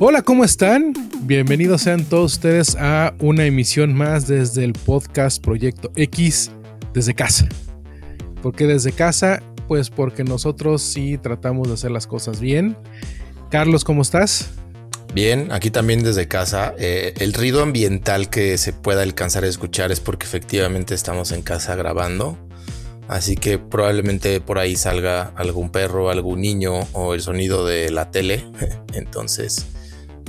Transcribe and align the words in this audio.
Hola, 0.00 0.22
¿cómo 0.22 0.44
están? 0.44 0.94
Bienvenidos 1.22 1.82
sean 1.82 2.04
todos 2.04 2.34
ustedes 2.34 2.76
a 2.76 3.16
una 3.18 3.46
emisión 3.46 3.94
más 3.94 4.28
desde 4.28 4.62
el 4.62 4.72
podcast 4.72 5.42
Proyecto 5.42 5.90
X 5.96 6.52
desde 6.94 7.14
casa. 7.14 7.48
¿Por 8.40 8.54
qué 8.54 8.68
desde 8.68 8.92
casa? 8.92 9.42
Pues 9.66 9.90
porque 9.90 10.22
nosotros 10.22 10.82
sí 10.82 11.18
tratamos 11.18 11.66
de 11.66 11.74
hacer 11.74 11.90
las 11.90 12.06
cosas 12.06 12.38
bien. 12.38 12.76
Carlos, 13.50 13.82
¿cómo 13.82 14.02
estás? 14.02 14.50
Bien, 15.14 15.50
aquí 15.50 15.72
también 15.72 16.04
desde 16.04 16.28
casa. 16.28 16.74
Eh, 16.78 17.14
el 17.18 17.32
ruido 17.32 17.60
ambiental 17.60 18.30
que 18.30 18.56
se 18.56 18.72
pueda 18.72 19.02
alcanzar 19.02 19.42
a 19.42 19.48
escuchar 19.48 19.90
es 19.90 19.98
porque 19.98 20.26
efectivamente 20.26 20.94
estamos 20.94 21.32
en 21.32 21.42
casa 21.42 21.74
grabando. 21.74 22.38
Así 23.08 23.34
que 23.34 23.58
probablemente 23.58 24.40
por 24.40 24.60
ahí 24.60 24.76
salga 24.76 25.32
algún 25.34 25.70
perro, 25.70 26.10
algún 26.10 26.42
niño 26.42 26.86
o 26.92 27.14
el 27.14 27.20
sonido 27.20 27.66
de 27.66 27.90
la 27.90 28.12
tele. 28.12 28.46
Entonces, 28.92 29.66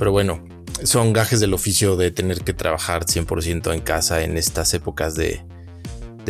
pero 0.00 0.12
bueno, 0.12 0.42
son 0.82 1.12
gajes 1.12 1.40
del 1.40 1.52
oficio 1.52 1.94
de 1.94 2.10
tener 2.10 2.40
que 2.40 2.54
trabajar 2.54 3.04
100% 3.04 3.74
en 3.74 3.80
casa 3.80 4.24
en 4.24 4.38
estas 4.38 4.72
épocas 4.72 5.14
de, 5.14 5.42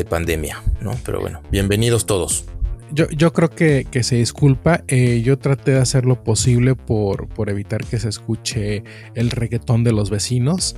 pandemia, 0.08 0.60
¿no? 0.80 0.98
Pero 1.04 1.20
bueno, 1.20 1.42
bienvenidos 1.52 2.06
todos. 2.06 2.46
Yo, 2.90 3.08
yo 3.10 3.32
creo 3.32 3.50
que, 3.50 3.86
se 4.02 4.16
disculpa. 4.16 4.82
Eh, 4.88 5.20
yo 5.22 5.38
traté 5.38 5.72
de 5.72 5.78
hacer 5.78 6.06
lo 6.06 6.24
posible 6.24 6.74
por, 6.74 7.28
por, 7.28 7.50
evitar 7.50 7.84
que 7.84 8.00
se 8.00 8.08
escuche 8.08 8.82
el 9.14 9.30
reggaetón 9.30 9.84
de 9.84 9.92
los 9.92 10.08
vecinos. 10.08 10.74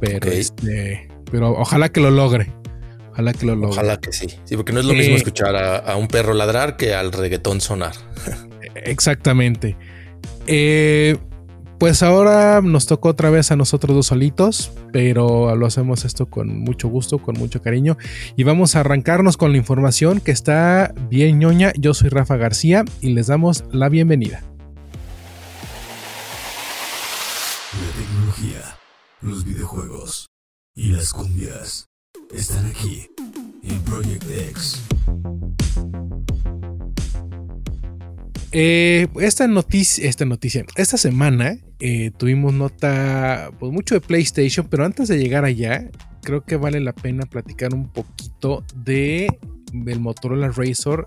Pero 0.00 0.30
este. 0.30 1.08
Pero 1.30 1.50
ojalá 1.50 1.90
que 1.90 2.00
lo 2.00 2.12
logre. 2.12 2.52
Ojalá 3.10 3.32
que 3.34 3.44
lo 3.46 3.56
logre. 3.56 3.72
Ojalá 3.72 4.00
que 4.00 4.12
sí. 4.12 4.28
Sí, 4.44 4.56
porque 4.56 4.72
no 4.72 4.78
es 4.78 4.86
lo 4.86 4.94
mismo 4.94 5.14
eh, 5.14 5.18
escuchar 5.18 5.56
a, 5.56 5.96
un 5.96 6.06
perro 6.06 6.34
ladrar 6.34 6.76
que 6.76 6.94
al 6.94 7.10
reggaetón 7.10 7.60
sonar. 7.60 7.94
Exactamente. 8.76 9.76
Eh, 10.46 11.18
pues 11.82 12.04
ahora 12.04 12.60
nos 12.62 12.86
tocó 12.86 13.08
otra 13.08 13.28
vez 13.28 13.50
a 13.50 13.56
nosotros 13.56 13.96
dos 13.96 14.06
solitos, 14.06 14.70
pero 14.92 15.56
lo 15.56 15.66
hacemos 15.66 16.04
esto 16.04 16.26
con 16.26 16.60
mucho 16.60 16.86
gusto, 16.86 17.18
con 17.18 17.36
mucho 17.36 17.60
cariño. 17.60 17.96
Y 18.36 18.44
vamos 18.44 18.76
a 18.76 18.80
arrancarnos 18.80 19.36
con 19.36 19.50
la 19.50 19.58
información 19.58 20.20
que 20.20 20.30
está 20.30 20.94
bien 21.10 21.40
ñoña. 21.40 21.72
Yo 21.76 21.92
soy 21.92 22.08
Rafa 22.08 22.36
García 22.36 22.84
y 23.00 23.14
les 23.14 23.26
damos 23.26 23.64
la 23.72 23.88
bienvenida. 23.88 24.44
La 27.72 28.00
tecnología, 28.00 28.78
los 29.20 29.44
videojuegos 29.44 30.28
y 30.76 30.92
las 30.92 31.12
cumbias 31.12 31.88
están 32.32 32.64
aquí 32.66 33.10
en 33.64 33.80
Project 33.82 34.30
X. 34.30 34.82
Eh, 38.52 39.08
esta 39.20 39.48
noticia, 39.48 40.06
esta 40.06 40.26
noticia, 40.26 40.64
esta 40.76 40.98
semana 40.98 41.56
eh, 41.80 42.10
tuvimos 42.18 42.52
nota, 42.52 43.50
pues 43.58 43.72
mucho 43.72 43.94
de 43.94 44.02
PlayStation, 44.02 44.66
pero 44.68 44.84
antes 44.84 45.08
de 45.08 45.18
llegar 45.18 45.46
allá, 45.46 45.90
creo 46.22 46.44
que 46.44 46.56
vale 46.56 46.78
la 46.80 46.92
pena 46.92 47.24
platicar 47.24 47.74
un 47.74 47.90
poquito 47.90 48.62
de 48.76 49.28
el 49.86 50.00
Motorola 50.00 50.50
Razr 50.50 51.06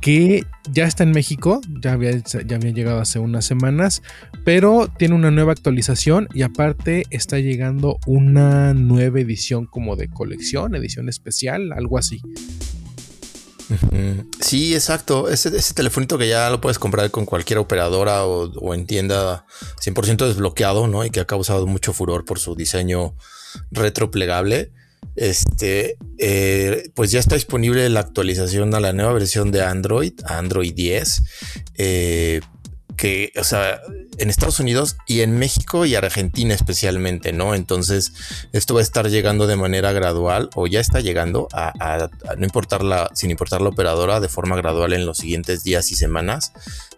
que 0.00 0.44
ya 0.70 0.84
está 0.84 1.02
en 1.02 1.12
México, 1.12 1.60
ya 1.80 1.92
había, 1.92 2.12
ya 2.12 2.56
había 2.56 2.72
llegado 2.72 3.00
hace 3.00 3.18
unas 3.18 3.46
semanas, 3.46 4.02
pero 4.44 4.88
tiene 4.98 5.14
una 5.14 5.30
nueva 5.30 5.52
actualización 5.52 6.28
y 6.34 6.42
aparte 6.42 7.04
está 7.10 7.38
llegando 7.38 7.98
una 8.06 8.74
nueva 8.74 9.20
edición 9.20 9.66
como 9.66 9.96
de 9.96 10.08
colección, 10.08 10.74
edición 10.74 11.08
especial, 11.08 11.72
algo 11.72 11.96
así. 11.98 12.20
Sí, 14.40 14.74
exacto. 14.74 15.28
Ese, 15.28 15.56
ese 15.56 15.74
telefonito 15.74 16.18
que 16.18 16.28
ya 16.28 16.50
lo 16.50 16.60
puedes 16.60 16.78
comprar 16.78 17.10
con 17.10 17.24
cualquier 17.24 17.58
operadora 17.58 18.24
o, 18.24 18.74
en 18.74 18.86
tienda 18.86 19.46
100% 19.82 20.26
desbloqueado, 20.26 20.86
¿no? 20.86 21.04
Y 21.04 21.10
que 21.10 21.20
ha 21.20 21.26
causado 21.26 21.66
mucho 21.66 21.92
furor 21.92 22.24
por 22.24 22.38
su 22.38 22.54
diseño 22.54 23.14
retroplegable. 23.70 24.72
Este, 25.16 25.96
eh, 26.18 26.90
pues 26.94 27.10
ya 27.10 27.20
está 27.20 27.34
disponible 27.34 27.88
la 27.88 28.00
actualización 28.00 28.74
a 28.74 28.80
la 28.80 28.92
nueva 28.92 29.12
versión 29.12 29.50
de 29.50 29.62
Android, 29.62 30.12
Android 30.24 30.74
10. 30.74 31.22
Eh, 31.76 32.40
que, 32.96 33.32
o 33.36 33.44
sea, 33.44 33.80
en 34.18 34.30
Estados 34.30 34.60
Unidos 34.60 34.96
y 35.06 35.20
en 35.20 35.38
México 35.38 35.84
y 35.86 35.94
Argentina 35.94 36.54
especialmente, 36.54 37.32
¿no? 37.32 37.54
Entonces, 37.54 38.12
esto 38.52 38.74
va 38.74 38.80
a 38.80 38.82
estar 38.82 39.08
llegando 39.08 39.46
de 39.46 39.56
manera 39.56 39.92
gradual 39.92 40.50
o 40.54 40.66
ya 40.66 40.80
está 40.80 41.00
llegando 41.00 41.48
a, 41.52 42.08
no 42.36 42.44
importar 42.44 42.82
la, 42.82 43.10
sin 43.14 43.30
importar 43.30 43.60
la 43.62 43.70
operadora, 43.70 44.20
de 44.20 44.28
forma 44.28 44.56
gradual 44.56 44.92
en 44.92 45.06
los 45.06 45.18
siguientes 45.18 45.64
días 45.64 45.90
y 45.90 45.96
semanas. 45.96 46.52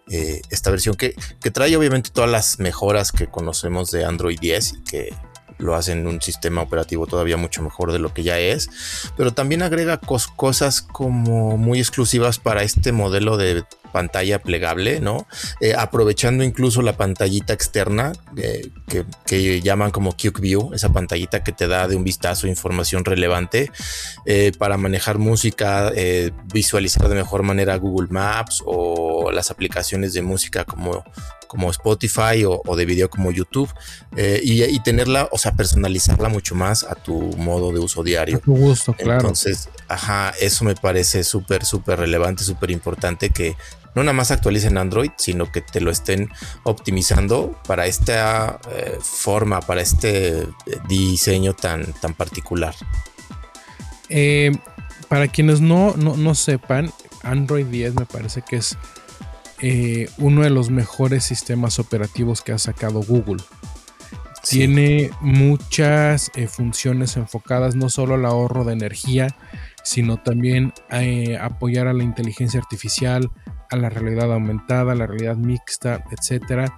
Eh, 0.09 0.41
esta 0.49 0.71
versión 0.71 0.95
que, 0.95 1.15
que, 1.41 1.51
trae 1.51 1.75
obviamente 1.75 2.11
todas 2.11 2.29
las 2.29 2.59
mejoras 2.59 3.11
que 3.11 3.27
conocemos 3.27 3.91
de 3.91 4.05
Android 4.05 4.39
10 4.39 4.73
y 4.73 4.83
que 4.83 5.13
lo 5.57 5.75
hacen 5.75 6.07
un 6.07 6.21
sistema 6.21 6.61
operativo 6.61 7.07
todavía 7.07 7.37
mucho 7.37 7.61
mejor 7.61 7.91
de 7.91 7.99
lo 7.99 8.13
que 8.13 8.23
ya 8.23 8.39
es, 8.39 8.69
pero 9.15 9.33
también 9.33 9.63
agrega 9.63 9.99
cosas 9.99 10.81
como 10.81 11.57
muy 11.57 11.79
exclusivas 11.79 12.39
para 12.39 12.63
este 12.63 12.91
modelo 12.91 13.37
de 13.37 13.63
pantalla 13.97 14.37
plegable, 14.37 14.99
¿no? 14.99 15.25
Eh, 15.59 15.73
aprovechando 15.75 16.43
incluso 16.43 16.83
la 16.83 16.95
pantallita 16.95 17.51
externa 17.51 18.13
eh, 18.37 18.69
que, 19.25 19.59
llaman 19.61 19.89
como 19.89 20.15
Quick 20.15 20.39
View, 20.39 20.71
esa 20.75 20.89
pantallita 20.89 21.43
que 21.43 21.51
te 21.51 21.67
da 21.67 21.87
de 21.87 21.95
un 21.95 22.03
vistazo 22.03 22.45
información 22.45 23.03
relevante 23.05 23.71
eh, 24.27 24.51
para 24.59 24.77
manejar 24.77 25.17
música, 25.17 25.91
visualizar 26.53 27.09
de 27.09 27.15
mejor 27.15 27.41
manera 27.41 27.75
Google 27.77 28.09
Maps 28.11 28.61
o 28.65 29.31
las 29.31 29.49
aplicaciones 29.49 30.13
de 30.13 30.21
música 30.21 30.63
como 30.63 31.03
como 31.47 31.71
Spotify 31.71 32.43
o, 32.45 32.75
de 32.75 32.85
video 32.85 33.09
como 33.09 33.31
YouTube 33.31 33.69
y, 34.43 34.79
tenerla, 34.81 35.29
o 35.31 35.37
sea, 35.37 35.53
personalizarla 35.53 36.27
mucho 36.27 36.55
más 36.55 36.83
a 36.83 36.93
tu 36.95 37.17
modo 37.37 37.71
de 37.71 37.79
uso 37.79 38.03
diario. 38.03 38.35
A 38.35 38.39
tu 38.41 38.53
gusto, 38.53 38.91
claro. 38.93 39.21
Entonces, 39.21 39.69
ajá, 39.87 40.33
eso 40.41 40.65
me 40.65 40.75
parece 40.75 41.23
súper, 41.23 41.63
súper 41.63 41.99
relevante, 41.99 42.43
súper 42.43 42.71
importante 42.71 43.29
que 43.29 43.55
no 43.97 44.03
nada 44.03 44.13
más 44.13 44.29
actualicen 44.29 44.77
Android, 44.77 45.09
sino 45.17 45.51
que 45.51 45.61
te 45.61 45.81
lo 45.81 45.89
estén 45.89 46.29
optimizando 46.61 47.59
para 47.65 47.87
esta 47.87 48.59
eh, 48.69 48.95
forma, 49.01 49.59
para 49.59 49.81
este 49.81 50.41
eh, 50.41 50.47
diseño 50.87 51.55
tan, 51.55 51.93
tan 51.93 52.13
particular. 52.13 52.75
Eh, 54.09 54.51
para 55.07 55.27
quienes 55.29 55.61
no, 55.61 55.95
no, 55.97 56.35
sepan, 56.35 56.93
Android 57.23 57.65
10 57.65 57.95
me 57.95 58.05
parece 58.05 58.43
que 58.43 58.57
es 58.57 58.77
uno 60.19 60.43
de 60.43 60.51
los 60.51 60.69
mejores 60.69 61.23
sistemas 61.23 61.79
operativos 61.79 62.43
que 62.43 62.51
ha 62.51 62.59
sacado 62.59 63.01
Google. 63.01 63.41
Tiene 64.47 65.09
muchas 65.21 66.31
funciones 66.47 67.17
enfocadas 67.17 67.75
no 67.75 67.89
solo 67.89 68.13
al 68.13 68.25
ahorro 68.27 68.63
de 68.63 68.73
energía, 68.73 69.35
sino 69.83 70.17
también 70.17 70.71
a 70.91 71.43
apoyar 71.43 71.87
a 71.87 71.93
la 71.93 72.03
inteligencia 72.03 72.59
artificial, 72.59 73.31
a 73.69 73.75
la 73.75 73.89
realidad 73.89 74.31
aumentada, 74.31 74.91
a 74.91 74.95
la 74.95 75.07
realidad 75.07 75.35
mixta, 75.35 76.03
etcétera. 76.11 76.77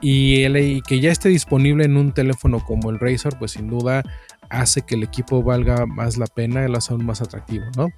Y, 0.00 0.42
el, 0.42 0.82
que 0.86 1.00
ya 1.00 1.10
esté 1.10 1.28
disponible 1.28 1.84
en 1.84 1.96
un 1.96 2.12
teléfono 2.12 2.64
como 2.64 2.90
el 2.90 3.00
Razer, 3.00 3.36
pues 3.38 3.52
sin 3.52 3.68
duda 3.68 4.02
hace 4.50 4.82
que 4.82 4.94
el 4.94 5.02
equipo 5.02 5.42
valga 5.42 5.86
más 5.86 6.16
la 6.16 6.26
pena, 6.26 6.66
lo 6.68 6.78
hace 6.78 6.92
aún 6.92 7.04
más 7.04 7.20
atractivo, 7.20 7.66
¿no? 7.76 7.90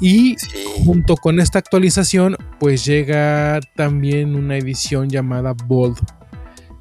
Y 0.00 0.36
junto 0.84 1.16
con 1.16 1.38
esta 1.38 1.58
actualización, 1.58 2.36
pues 2.58 2.84
llega 2.84 3.60
también 3.76 4.34
una 4.34 4.56
edición 4.56 5.08
llamada 5.08 5.54
Bold. 5.66 5.98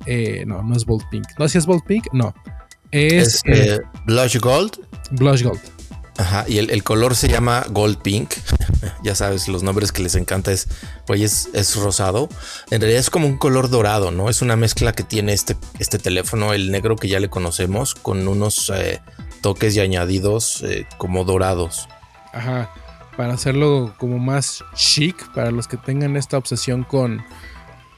Eh, 0.05 0.45
no, 0.47 0.63
no 0.63 0.75
es 0.75 0.85
Bold 0.85 1.07
Pink. 1.09 1.25
No, 1.37 1.47
si 1.47 1.57
es 1.57 1.65
Bold 1.65 1.83
Pink, 1.83 2.07
no. 2.11 2.33
Es, 2.91 3.41
eh, 3.45 3.79
Blush 4.05 4.39
Gold. 4.39 4.79
Blush 5.11 5.43
Gold. 5.43 5.72
Ajá, 6.18 6.46
y 6.47 6.59
el, 6.59 6.84
color 6.84 7.16
se 7.16 7.28
llama 7.28 7.66
Gold 7.69 7.97
Pink. 7.97 8.34
ya 9.03 9.16
sabes, 9.16 9.47
los 9.47 9.63
nombres 9.63 9.91
que 9.91 10.03
les 10.03 10.16
encanta 10.16 10.51
es, 10.51 10.68
oye, 11.07 11.25
es, 11.25 11.75
rosado. 11.75 12.29
En 12.69 12.81
realidad 12.81 13.00
es 13.00 13.09
como 13.09 13.28
un 13.28 13.38
color 13.38 13.69
dorado, 13.69 14.12
¿no? 14.12 14.29
Es 14.29 14.41
una 14.41 14.56
mezcla 14.56 14.94
que 14.94 15.03
tiene 15.03 15.34
este, 15.34 15.57
este 15.79 15.97
teléfono, 15.97 16.54
el 16.54 16.71
negro 16.71 16.98
que 16.98 17.07
ya 17.07 17.19
le 17.19 17.30
conocemos, 17.30 17.95
con 17.95 18.27
unos 18.27 18.71
eh, 18.75 19.01
toques 19.42 19.75
y 19.75 19.80
añadidos 19.80 20.62
eh, 20.63 20.86
como 20.98 21.24
dorados. 21.25 21.89
Ajá, 22.31 22.71
para 23.18 23.33
hacerlo 23.33 23.95
como 23.98 24.19
más 24.19 24.63
chic, 24.75 25.31
para 25.33 25.50
los 25.50 25.68
que 25.68 25.77
tengan 25.77 26.16
esta 26.16 26.38
obsesión 26.38 26.83
con, 26.83 27.24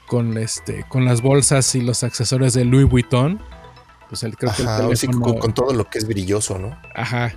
con, 0.06 0.38
este, 0.38 0.86
con 0.88 1.04
las 1.04 1.20
bolsas 1.20 1.74
y 1.74 1.82
los 1.82 2.02
accesorios 2.02 2.54
de 2.54 2.64
Louis 2.64 2.88
Vuitton. 2.88 3.42
Pues 4.08 4.22
el, 4.22 4.36
creo 4.36 4.52
que 4.54 4.62
el 4.62 4.68
teléfono... 4.68 5.34
con 5.38 5.52
todo 5.52 5.74
lo 5.74 5.90
que 5.90 5.98
es 5.98 6.06
brilloso, 6.06 6.58
¿no? 6.58 6.78
Ajá, 6.94 7.34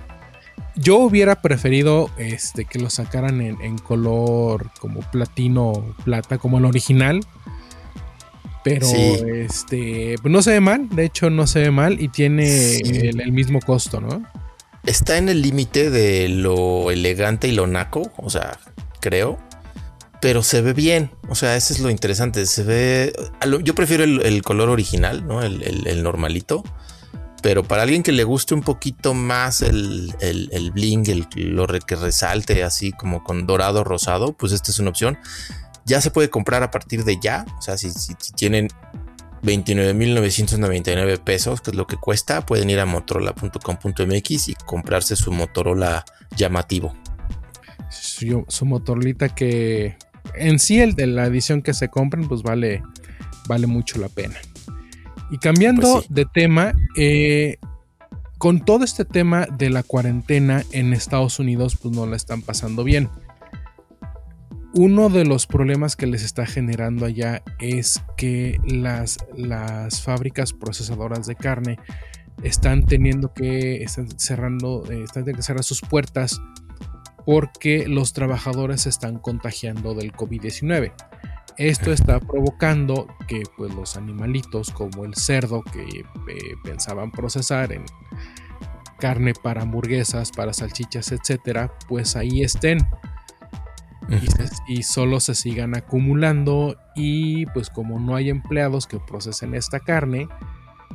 yo 0.76 0.98
hubiera 0.98 1.42
preferido 1.42 2.10
este, 2.16 2.64
que 2.64 2.78
lo 2.78 2.90
sacaran 2.90 3.40
en, 3.40 3.78
color 3.78 4.70
como 4.80 5.00
platino 5.00 5.94
plata, 6.04 6.38
como 6.38 6.58
el 6.58 6.64
original. 6.64 7.20
Pero 8.62 8.86
este 8.86 10.16
pues 10.20 10.30
no 10.30 10.42
se 10.42 10.50
ve 10.50 10.60
mal, 10.60 10.88
de 10.90 11.06
hecho 11.06 11.30
no 11.30 11.46
se 11.46 11.60
ve 11.60 11.70
mal 11.70 11.98
y 11.98 12.08
tiene 12.08 12.76
el, 12.76 13.32
mismo 13.32 13.58
costo, 13.60 14.02
¿no? 14.02 14.22
Está 14.84 15.16
en 15.16 15.30
el 15.30 15.40
límite 15.40 15.88
de 15.88 16.28
lo 16.28 16.90
elegante 16.90 17.48
y 17.48 17.52
lo 17.52 17.66
naco, 17.66 18.12
o 18.18 18.28
sea, 18.28 18.58
creo. 19.00 19.38
pero 20.20 20.42
se 20.42 20.60
ve 20.60 20.74
bien. 20.74 21.10
O 21.28 21.34
sea, 21.34 21.56
eso 21.56 21.72
es 21.72 21.80
lo 21.80 21.90
interesante. 21.90 22.44
Se 22.44 22.62
ve. 22.62 23.12
Yo 23.62 23.74
prefiero 23.74 24.04
el, 24.04 24.42
color 24.42 24.68
original, 24.68 25.26
¿no? 25.26 25.42
El, 25.42 26.02
normalito. 26.02 26.62
Pero 27.42 27.64
para 27.64 27.82
alguien 27.82 28.02
que 28.02 28.12
le 28.12 28.24
guste 28.24 28.54
un 28.54 28.62
poquito 28.62 29.14
más 29.14 29.62
el, 29.62 30.14
el 30.20 30.70
bling, 30.72 31.08
el, 31.08 31.26
lo 31.54 31.66
que 31.66 31.96
resalte 31.96 32.62
así 32.62 32.92
como 32.92 33.24
con 33.24 33.46
dorado 33.46 33.84
rosado, 33.84 34.32
pues 34.34 34.52
esta 34.52 34.70
es 34.70 34.78
una 34.78 34.90
opción. 34.90 35.18
Ya 35.86 36.00
se 36.00 36.10
puede 36.10 36.28
comprar 36.28 36.62
a 36.62 36.70
partir 36.70 37.04
de 37.04 37.18
ya. 37.20 37.46
O 37.58 37.62
sea, 37.62 37.78
si, 37.78 37.90
si, 37.90 38.14
si 38.18 38.32
tienen 38.32 38.68
29.999 39.42 41.18
pesos, 41.20 41.60
que 41.60 41.70
es 41.70 41.76
lo 41.76 41.86
que 41.86 41.96
cuesta, 41.96 42.44
pueden 42.44 42.70
ir 42.70 42.80
a 42.80 42.86
motorola.com.mx 42.86 44.48
y 44.48 44.54
comprarse 44.66 45.16
su 45.16 45.32
Motorola 45.32 46.04
llamativo. 46.36 46.94
Su, 47.90 48.44
su 48.48 48.82
que 49.34 49.96
en 50.34 50.58
sí 50.58 50.80
el 50.80 50.94
de 50.94 51.06
la 51.06 51.26
edición 51.26 51.62
que 51.62 51.74
se 51.74 51.88
compren 51.88 52.28
pues 52.28 52.42
vale, 52.42 52.82
vale 53.48 53.66
mucho 53.66 53.98
la 53.98 54.08
pena. 54.08 54.36
Y 55.30 55.38
cambiando 55.38 55.94
pues 55.94 56.06
de 56.08 56.26
tema, 56.26 56.72
eh, 56.96 57.58
con 58.38 58.64
todo 58.64 58.84
este 58.84 59.04
tema 59.04 59.46
de 59.46 59.70
la 59.70 59.82
cuarentena 59.82 60.64
en 60.72 60.92
Estados 60.92 61.38
Unidos 61.38 61.76
pues 61.80 61.94
no 61.94 62.06
la 62.06 62.16
están 62.16 62.42
pasando 62.42 62.84
bien. 62.84 63.08
Uno 64.72 65.08
de 65.08 65.24
los 65.24 65.46
problemas 65.46 65.96
que 65.96 66.06
les 66.06 66.22
está 66.22 66.46
generando 66.46 67.04
allá 67.04 67.42
es 67.58 68.02
que 68.16 68.58
las, 68.64 69.18
las 69.36 70.02
fábricas 70.02 70.52
procesadoras 70.52 71.26
de 71.26 71.34
carne 71.34 71.78
están 72.42 72.86
teniendo 72.86 73.34
que 73.34 73.82
están 73.82 74.08
cerrando, 74.18 74.84
eh, 74.90 75.02
están 75.02 75.24
teniendo 75.24 75.38
que 75.38 75.42
cerrar 75.42 75.64
sus 75.64 75.80
puertas 75.80 76.40
porque 77.26 77.86
los 77.86 78.12
trabajadores 78.12 78.82
se 78.82 78.88
están 78.88 79.18
contagiando 79.18 79.94
del 79.94 80.12
COVID-19. 80.12 80.92
Esto 81.56 81.92
está 81.92 82.20
provocando 82.20 83.06
que 83.26 83.42
pues, 83.56 83.74
los 83.74 83.96
animalitos 83.96 84.70
como 84.70 85.04
el 85.04 85.14
cerdo 85.14 85.62
que 85.62 86.00
eh, 86.00 86.04
pensaban 86.64 87.10
procesar 87.10 87.72
en 87.72 87.84
carne 89.00 89.32
para 89.34 89.62
hamburguesas, 89.62 90.30
para 90.30 90.52
salchichas, 90.52 91.10
etcétera, 91.10 91.72
pues 91.88 92.14
ahí 92.14 92.42
estén. 92.42 92.78
Y, 94.66 94.82
solo 94.82 95.20
se 95.20 95.36
sigan 95.36 95.76
acumulando 95.76 96.76
y 96.96 97.46
pues 97.46 97.70
como 97.70 98.00
no 98.00 98.16
hay 98.16 98.28
empleados 98.28 98.88
que 98.88 98.98
procesen 98.98 99.54
esta 99.54 99.78
carne, 99.78 100.28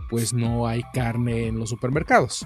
pues 0.09 0.33
no 0.33 0.67
hay 0.67 0.83
carne 0.93 1.47
en 1.47 1.57
los 1.57 1.69
supermercados. 1.69 2.45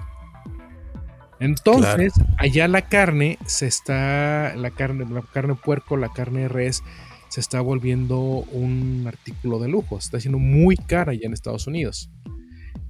Entonces, 1.40 2.12
allá 2.38 2.68
la 2.68 2.82
carne 2.82 3.38
se 3.46 3.66
está, 3.66 4.54
la 4.54 4.70
carne, 4.70 5.06
la 5.10 5.22
carne 5.22 5.56
puerco, 5.56 5.96
la 5.96 6.12
carne 6.12 6.46
res, 6.46 6.84
se 7.30 7.40
está 7.40 7.60
volviendo 7.60 8.18
un 8.18 9.04
artículo 9.06 9.60
de 9.60 9.68
lujo, 9.68 10.00
se 10.00 10.06
está 10.06 10.20
siendo 10.20 10.38
muy 10.38 10.76
cara 10.76 11.12
allá 11.12 11.26
en 11.26 11.32
Estados 11.32 11.66
Unidos. 11.68 12.10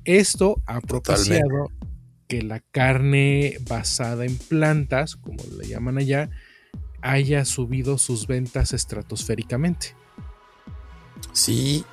Esto 0.04 0.62
ha 0.66 0.80
propiciado 0.80 1.70
que 2.26 2.42
la 2.42 2.60
carne 2.60 3.58
basada 3.68 4.24
en 4.24 4.36
plantas, 4.38 5.16
como 5.16 5.36
le 5.58 5.68
llaman 5.68 5.98
allá, 5.98 6.30
haya 7.02 7.44
subido 7.44 7.98
sus 7.98 8.26
ventas 8.26 8.72
estratosféricamente. 8.72 9.94
Sí, 11.32 11.84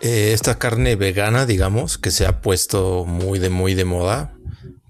eh, 0.00 0.32
esta 0.32 0.58
carne 0.58 0.96
vegana, 0.96 1.46
digamos, 1.46 1.98
que 1.98 2.10
se 2.10 2.26
ha 2.26 2.40
puesto 2.40 3.04
muy 3.04 3.38
de 3.38 3.48
muy 3.48 3.74
de 3.74 3.84
moda, 3.84 4.36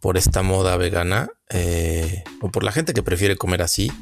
por 0.03 0.19
esta 0.19 0.43
moda 0.43 0.77
vegana 0.77 1.31
eh, 1.49 2.25
o 2.41 2.51
por 2.51 2.65
la 2.65 2.73
gente 2.73 2.93
que 2.93 3.05
prefiere 3.05 3.37
comer 3.37 3.63
así, 3.63 3.93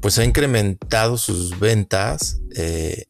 pues 0.00 0.18
ha 0.18 0.24
incrementado 0.24 1.16
sus 1.16 1.58
ventas 1.58 2.42
eh, 2.54 3.06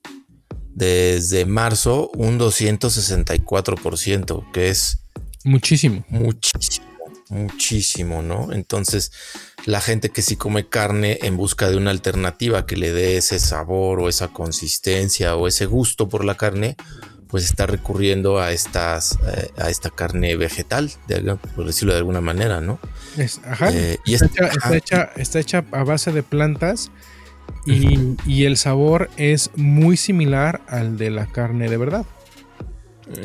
desde 0.72 1.44
marzo 1.44 2.08
un 2.14 2.38
264%, 2.38 4.52
que 4.52 4.68
es 4.68 5.00
muchísimo. 5.42 6.04
Muchísimo, 6.08 6.86
muchísimo, 7.30 8.22
¿no? 8.22 8.52
Entonces, 8.52 9.10
la 9.64 9.80
gente 9.80 10.10
que 10.10 10.22
sí 10.22 10.36
come 10.36 10.68
carne 10.68 11.18
en 11.22 11.36
busca 11.36 11.68
de 11.68 11.76
una 11.76 11.90
alternativa 11.90 12.64
que 12.64 12.76
le 12.76 12.92
dé 12.92 13.16
ese 13.16 13.40
sabor 13.40 13.98
o 13.98 14.08
esa 14.08 14.28
consistencia 14.28 15.34
o 15.34 15.48
ese 15.48 15.66
gusto 15.66 16.08
por 16.08 16.24
la 16.24 16.36
carne, 16.36 16.76
pues 17.28 17.44
está 17.44 17.66
recurriendo 17.66 18.38
a 18.38 18.52
estas 18.52 19.18
eh, 19.26 19.50
a 19.56 19.70
esta 19.70 19.90
carne 19.90 20.36
vegetal, 20.36 20.90
por 21.54 21.66
decirlo 21.66 21.92
de 21.92 21.98
alguna 21.98 22.20
manera, 22.20 22.60
¿no? 22.60 22.78
ajá. 23.44 23.70
Eh, 23.72 23.98
y 24.04 24.14
está, 24.14 24.26
hecha, 24.76 25.10
está, 25.16 25.40
hecha, 25.40 25.64
a 25.72 25.84
base 25.84 26.12
de 26.12 26.22
plantas 26.22 26.90
y, 27.64 28.44
el 28.44 28.56
sabor 28.56 29.10
es 29.16 29.50
muy 29.56 29.96
similar 29.96 30.62
al 30.68 30.98
de 30.98 31.10
la 31.10 31.26
carne 31.26 31.68
de 31.68 31.76
verdad. 31.76 32.06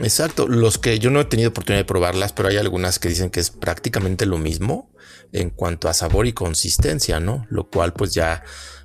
Exacto, 0.03 0.47
los 0.47 0.77
que 0.77 0.99
yo 0.99 1.09
no 1.09 1.21
he 1.21 1.25
tenido 1.25 1.49
oportunidad 1.49 1.81
de 1.81 1.85
probarlas, 1.85 2.33
pero 2.33 2.49
hay 2.49 2.57
algunas 2.57 2.99
que 2.99 3.09
dicen 3.09 3.29
que 3.29 3.39
es 3.39 3.49
prácticamente 3.49 4.25
lo 4.25 4.37
mismo 4.37 4.91
en 5.31 5.49
cuanto 5.49 5.89
a 5.89 5.93
sabor 5.93 6.27
y 6.27 6.33
consistencia, 6.33 7.19
¿no? 7.19 7.45
Lo 7.49 7.69
cual 7.69 7.93
pues 7.93 8.13
ya 8.13 8.43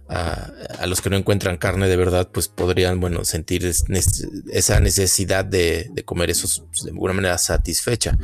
a, 0.09 0.87
los 0.87 1.01
que 1.01 1.11
no 1.11 1.17
encuentran 1.17 1.57
carne 1.57 1.89
de 1.89 1.97
verdad, 1.97 2.29
pues 2.33 2.49
podrían, 2.49 3.01
bueno, 3.01 3.25
sentir 3.25 3.65
esa 3.65 4.81
necesidad 4.81 5.45
de, 5.45 5.91
comer 6.05 6.31
eso 6.31 6.65
de 6.85 6.91
alguna 6.91 7.15
manera 7.15 7.39
satisfecha. 7.39 8.17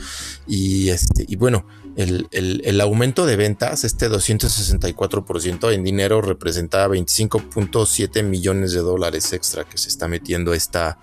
Y, 0.46 0.90
este, 0.90 1.24
y 1.26 1.36
bueno, 1.36 1.66
el, 1.96 2.80
aumento 2.80 3.26
de 3.26 3.36
ventas, 3.36 3.84
este 3.84 4.08
264% 4.08 5.72
en 5.72 5.84
dinero 5.84 6.20
representa 6.20 6.86
25.7 6.88 8.22
millones 8.22 8.72
de 8.72 8.80
dólares 8.80 9.32
extra 9.32 9.64
que 9.64 9.78
se 9.78 9.88
está 9.88 10.08
metiendo 10.08 10.54
esta 10.54 10.98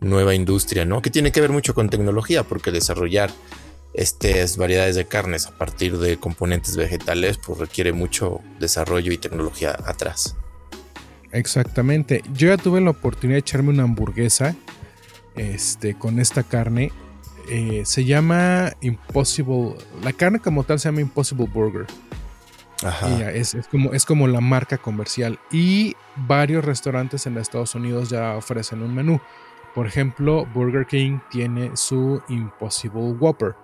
nueva 0.00 0.34
industria, 0.34 0.84
¿no? 0.84 1.02
Que 1.02 1.10
tiene 1.10 1.32
que 1.32 1.40
ver 1.40 1.50
mucho 1.50 1.74
con 1.74 1.90
tecnología, 1.90 2.44
porque 2.44 2.70
desarrollar 2.70 3.30
estas 3.98 4.56
variedades 4.56 4.94
de 4.94 5.06
carnes 5.06 5.48
a 5.48 5.50
partir 5.50 5.98
de 5.98 6.18
componentes 6.18 6.76
vegetales, 6.76 7.36
pues 7.36 7.58
requiere 7.58 7.92
mucho 7.92 8.40
desarrollo 8.60 9.12
y 9.12 9.18
tecnología 9.18 9.76
atrás. 9.86 10.36
Exactamente. 11.32 12.22
Yo 12.32 12.48
ya 12.48 12.56
tuve 12.56 12.80
la 12.80 12.90
oportunidad 12.90 13.34
de 13.34 13.40
echarme 13.40 13.70
una 13.70 13.82
hamburguesa 13.82 14.54
este, 15.34 15.94
con 15.94 16.20
esta 16.20 16.44
carne. 16.44 16.92
Eh, 17.50 17.82
se 17.84 18.04
llama 18.04 18.72
Impossible. 18.82 19.74
La 20.04 20.12
carne 20.12 20.38
como 20.38 20.62
tal 20.62 20.78
se 20.78 20.88
llama 20.88 21.00
Impossible 21.00 21.48
Burger. 21.52 21.86
Ajá. 22.84 23.32
Es, 23.32 23.56
como, 23.68 23.92
es 23.94 24.04
como 24.04 24.28
la 24.28 24.40
marca 24.40 24.78
comercial. 24.78 25.40
Y 25.50 25.96
varios 26.14 26.64
restaurantes 26.64 27.26
en 27.26 27.36
Estados 27.36 27.74
Unidos 27.74 28.10
ya 28.10 28.36
ofrecen 28.36 28.80
un 28.80 28.94
menú. 28.94 29.20
Por 29.74 29.88
ejemplo, 29.88 30.46
Burger 30.54 30.86
King 30.86 31.18
tiene 31.30 31.76
su 31.76 32.22
Impossible 32.28 33.14
Whopper 33.18 33.56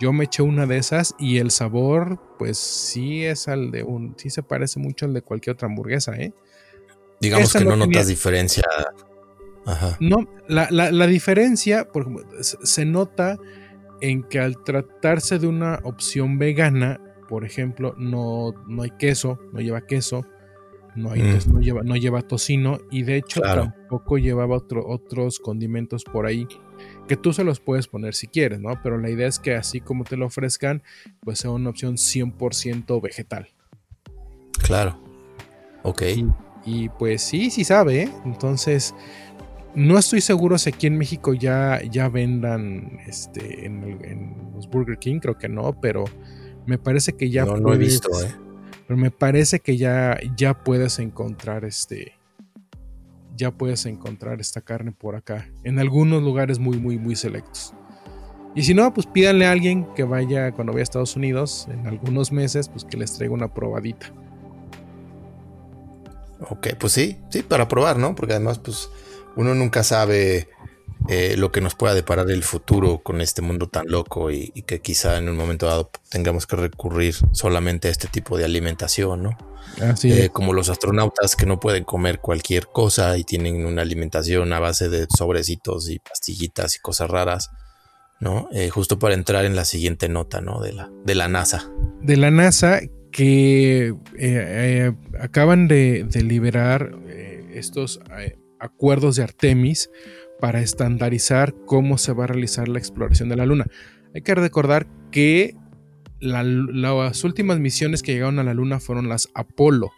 yo 0.00 0.12
me 0.12 0.24
eché 0.24 0.42
una 0.42 0.66
de 0.66 0.78
esas 0.78 1.14
y 1.18 1.38
el 1.38 1.50
sabor, 1.50 2.20
pues 2.38 2.58
sí 2.58 3.24
es 3.24 3.48
al 3.48 3.70
de 3.70 3.82
un, 3.82 4.14
sí 4.16 4.30
se 4.30 4.42
parece 4.42 4.78
mucho 4.78 5.06
al 5.06 5.14
de 5.14 5.22
cualquier 5.22 5.54
otra 5.54 5.66
hamburguesa, 5.66 6.16
¿eh? 6.16 6.32
Digamos 7.20 7.52
que 7.52 7.64
no, 7.64 7.76
notas 7.76 8.06
diferencia. 8.06 8.64
Ajá. 9.66 9.96
No, 10.00 10.28
la, 10.48 11.06
diferencia 11.06 11.88
por 11.88 12.08
se 12.40 12.84
nota 12.84 13.36
en 14.00 14.22
que 14.22 14.38
al 14.38 14.62
tratarse 14.62 15.38
de 15.38 15.48
una 15.48 15.80
opción 15.82 16.38
vegana, 16.38 17.00
por 17.28 17.44
ejemplo, 17.44 17.94
no, 17.98 18.54
no 18.68 18.82
hay 18.82 18.90
queso, 18.98 19.40
no 19.52 19.60
lleva 19.60 19.84
queso, 19.84 20.24
no, 20.94 21.10
hay, 21.10 21.22
mm. 21.22 21.52
no, 21.52 21.60
lleva, 21.60 21.82
no 21.82 21.96
lleva 21.96 22.22
tocino 22.22 22.78
y 22.90 23.02
de 23.02 23.16
hecho 23.16 23.40
tampoco 23.40 24.16
llevaba 24.16 24.56
otro, 24.56 24.86
otros 24.86 25.38
condimentos 25.40 26.04
por 26.04 26.26
ahí 26.26 26.46
que 27.06 27.16
tú 27.16 27.32
se 27.32 27.44
los 27.44 27.60
puedes 27.60 27.86
poner 27.88 28.14
si 28.14 28.26
quieres, 28.26 28.60
¿no? 28.60 28.80
Pero 28.82 28.98
la 28.98 29.10
idea 29.10 29.26
es 29.26 29.38
que 29.38 29.54
así 29.54 29.80
como 29.80 30.04
te 30.04 30.16
lo 30.16 30.26
ofrezcan, 30.26 30.82
pues 31.20 31.40
sea 31.40 31.50
una 31.50 31.70
opción 31.70 31.96
100% 31.96 33.00
vegetal. 33.00 33.48
Claro. 34.62 35.00
Ok. 35.82 36.02
Y, 36.64 36.88
pues 36.90 37.22
sí, 37.22 37.50
sí 37.50 37.64
sabe, 37.64 38.02
¿eh? 38.02 38.12
Entonces, 38.24 38.94
no 39.74 39.98
estoy 39.98 40.20
seguro 40.20 40.58
si 40.58 40.70
aquí 40.70 40.86
en 40.86 40.98
México 40.98 41.32
ya, 41.32 41.80
ya 41.82 42.08
vendan 42.08 42.98
este, 43.06 43.64
en, 43.64 44.52
los 44.54 44.68
Burger 44.68 44.98
King, 44.98 45.20
creo 45.20 45.38
que 45.38 45.48
no, 45.48 45.80
pero 45.80 46.04
me 46.66 46.76
parece 46.76 47.14
que 47.14 47.30
ya 47.30 47.44
no, 47.44 47.56
no 47.56 47.72
he 47.72 47.78
visto, 47.78 48.10
¿eh? 48.22 48.34
Pero 48.86 48.98
me 48.98 49.10
parece 49.10 49.60
que 49.60 49.76
ya, 49.76 50.18
ya 50.36 50.64
puedes 50.64 50.98
encontrar 50.98 51.64
este 51.64 52.17
ya 53.38 53.52
puedes 53.52 53.86
encontrar 53.86 54.40
esta 54.40 54.60
carne 54.60 54.92
por 54.92 55.14
acá, 55.14 55.48
en 55.62 55.78
algunos 55.78 56.22
lugares 56.22 56.58
muy, 56.58 56.76
muy, 56.76 56.98
muy 56.98 57.16
selectos. 57.16 57.72
Y 58.54 58.64
si 58.64 58.74
no, 58.74 58.92
pues 58.92 59.06
pídanle 59.06 59.46
a 59.46 59.52
alguien 59.52 59.86
que 59.94 60.02
vaya 60.02 60.50
cuando 60.52 60.72
vaya 60.72 60.82
a 60.82 60.84
Estados 60.84 61.16
Unidos 61.16 61.68
en 61.70 61.86
algunos 61.86 62.32
meses, 62.32 62.68
pues 62.68 62.84
que 62.84 62.96
les 62.96 63.14
traiga 63.14 63.32
una 63.32 63.54
probadita. 63.54 64.12
Ok, 66.50 66.68
pues 66.78 66.92
sí, 66.92 67.18
sí, 67.30 67.42
para 67.42 67.68
probar, 67.68 67.98
¿no? 67.98 68.14
Porque 68.14 68.34
además, 68.34 68.58
pues 68.58 68.90
uno 69.36 69.54
nunca 69.54 69.84
sabe 69.84 70.48
eh, 71.10 71.36
lo 71.38 71.50
que 71.50 71.62
nos 71.62 71.74
pueda 71.74 71.94
deparar 71.94 72.30
el 72.30 72.42
futuro 72.42 72.98
con 72.98 73.22
este 73.22 73.40
mundo 73.40 73.66
tan 73.66 73.88
loco 73.88 74.30
y, 74.30 74.50
que 74.66 74.80
quizá 74.80 75.16
en 75.16 75.30
un 75.30 75.38
momento 75.38 75.64
dado 75.64 75.90
tengamos 76.10 76.46
que 76.46 76.56
recurrir 76.56 77.14
solamente 77.32 77.88
a 77.88 77.90
este 77.90 78.08
tipo 78.08 78.36
de 78.36 78.44
alimentación, 78.44 79.22
¿no? 79.22 79.38
Así 79.80 80.12
eh, 80.12 80.28
como 80.28 80.52
los 80.52 80.68
astronautas 80.68 81.34
que 81.34 81.46
no 81.46 81.60
pueden 81.60 81.84
comer 81.84 82.18
cualquier 82.18 82.66
cosa 82.66 83.16
y 83.16 83.24
tienen 83.24 83.64
una 83.64 83.80
alimentación 83.80 84.52
a 84.52 84.60
base 84.60 84.90
de 84.90 85.06
sobrecitos 85.16 85.88
y 85.88 85.98
pastillitas 85.98 86.76
y 86.76 86.80
cosas 86.80 87.08
raras, 87.08 87.48
¿no? 88.20 88.50
Eh, 88.52 88.68
justo 88.68 88.98
para 88.98 89.14
entrar 89.14 89.46
en 89.46 89.56
la 89.56 89.64
siguiente 89.64 90.10
nota, 90.10 90.42
¿no? 90.42 90.60
De 90.60 90.74
la, 90.74 90.90
de 91.06 91.14
la 91.14 91.28
NASA. 91.28 91.70
De 92.02 92.18
la 92.18 92.30
NASA 92.30 92.80
que 93.12 93.94
acaban 95.18 95.68
de, 95.68 96.04
de 96.04 96.22
liberar 96.22 96.98
estos 97.54 97.98
acuerdos 98.60 99.16
de 99.16 99.22
Artemis 99.22 99.88
para 100.40 100.60
estandarizar 100.60 101.54
cómo 101.66 101.98
se 101.98 102.12
va 102.12 102.24
a 102.24 102.28
realizar 102.28 102.68
la 102.68 102.78
exploración 102.78 103.28
de 103.28 103.36
la 103.36 103.46
Luna. 103.46 103.66
Hay 104.14 104.22
que 104.22 104.34
recordar 104.34 104.86
que 105.10 105.56
las 106.20 107.24
últimas 107.24 107.58
misiones 107.58 108.02
que 108.02 108.12
llegaron 108.12 108.38
a 108.38 108.44
la 108.44 108.54
Luna 108.54 108.80
fueron 108.80 109.08
las 109.08 109.28
Apolo. 109.34 109.92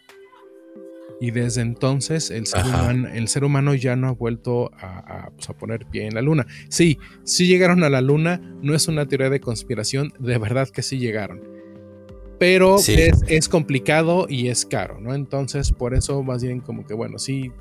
Y 1.19 1.29
desde 1.29 1.61
entonces 1.61 2.31
el 2.31 2.47
ser, 2.47 3.43
humano, 3.43 3.75
ya 3.75 3.95
no 3.95 4.07
ha 4.07 4.11
vuelto 4.11 4.71
pues, 5.35 5.49
a, 5.49 5.53
poner 5.53 5.85
pie 5.85 6.07
en 6.07 6.15
la 6.15 6.23
Luna. 6.23 6.47
Sí, 6.67 6.97
sí 7.23 7.45
llegaron 7.45 7.83
a 7.83 7.89
la 7.89 8.01
Luna, 8.01 8.41
no 8.63 8.73
es 8.73 8.87
una 8.87 9.05
teoría 9.07 9.29
de 9.29 9.39
conspiración, 9.39 10.13
de 10.17 10.39
verdad 10.39 10.69
que 10.69 10.81
sí 10.81 10.97
llegaron. 10.97 11.43
Pero 12.39 12.77
es, 12.77 13.21
es, 13.27 13.49
complicado 13.49 14.25
y 14.27 14.47
es 14.47 14.65
caro, 14.65 14.99
¿no? 14.99 15.13
Entonces, 15.13 15.71
por 15.71 15.93
eso 15.93 16.23
más 16.23 16.41
bien 16.41 16.59
como 16.59 16.87
que, 16.87 16.95
bueno, 16.95 17.19
sí, 17.19 17.51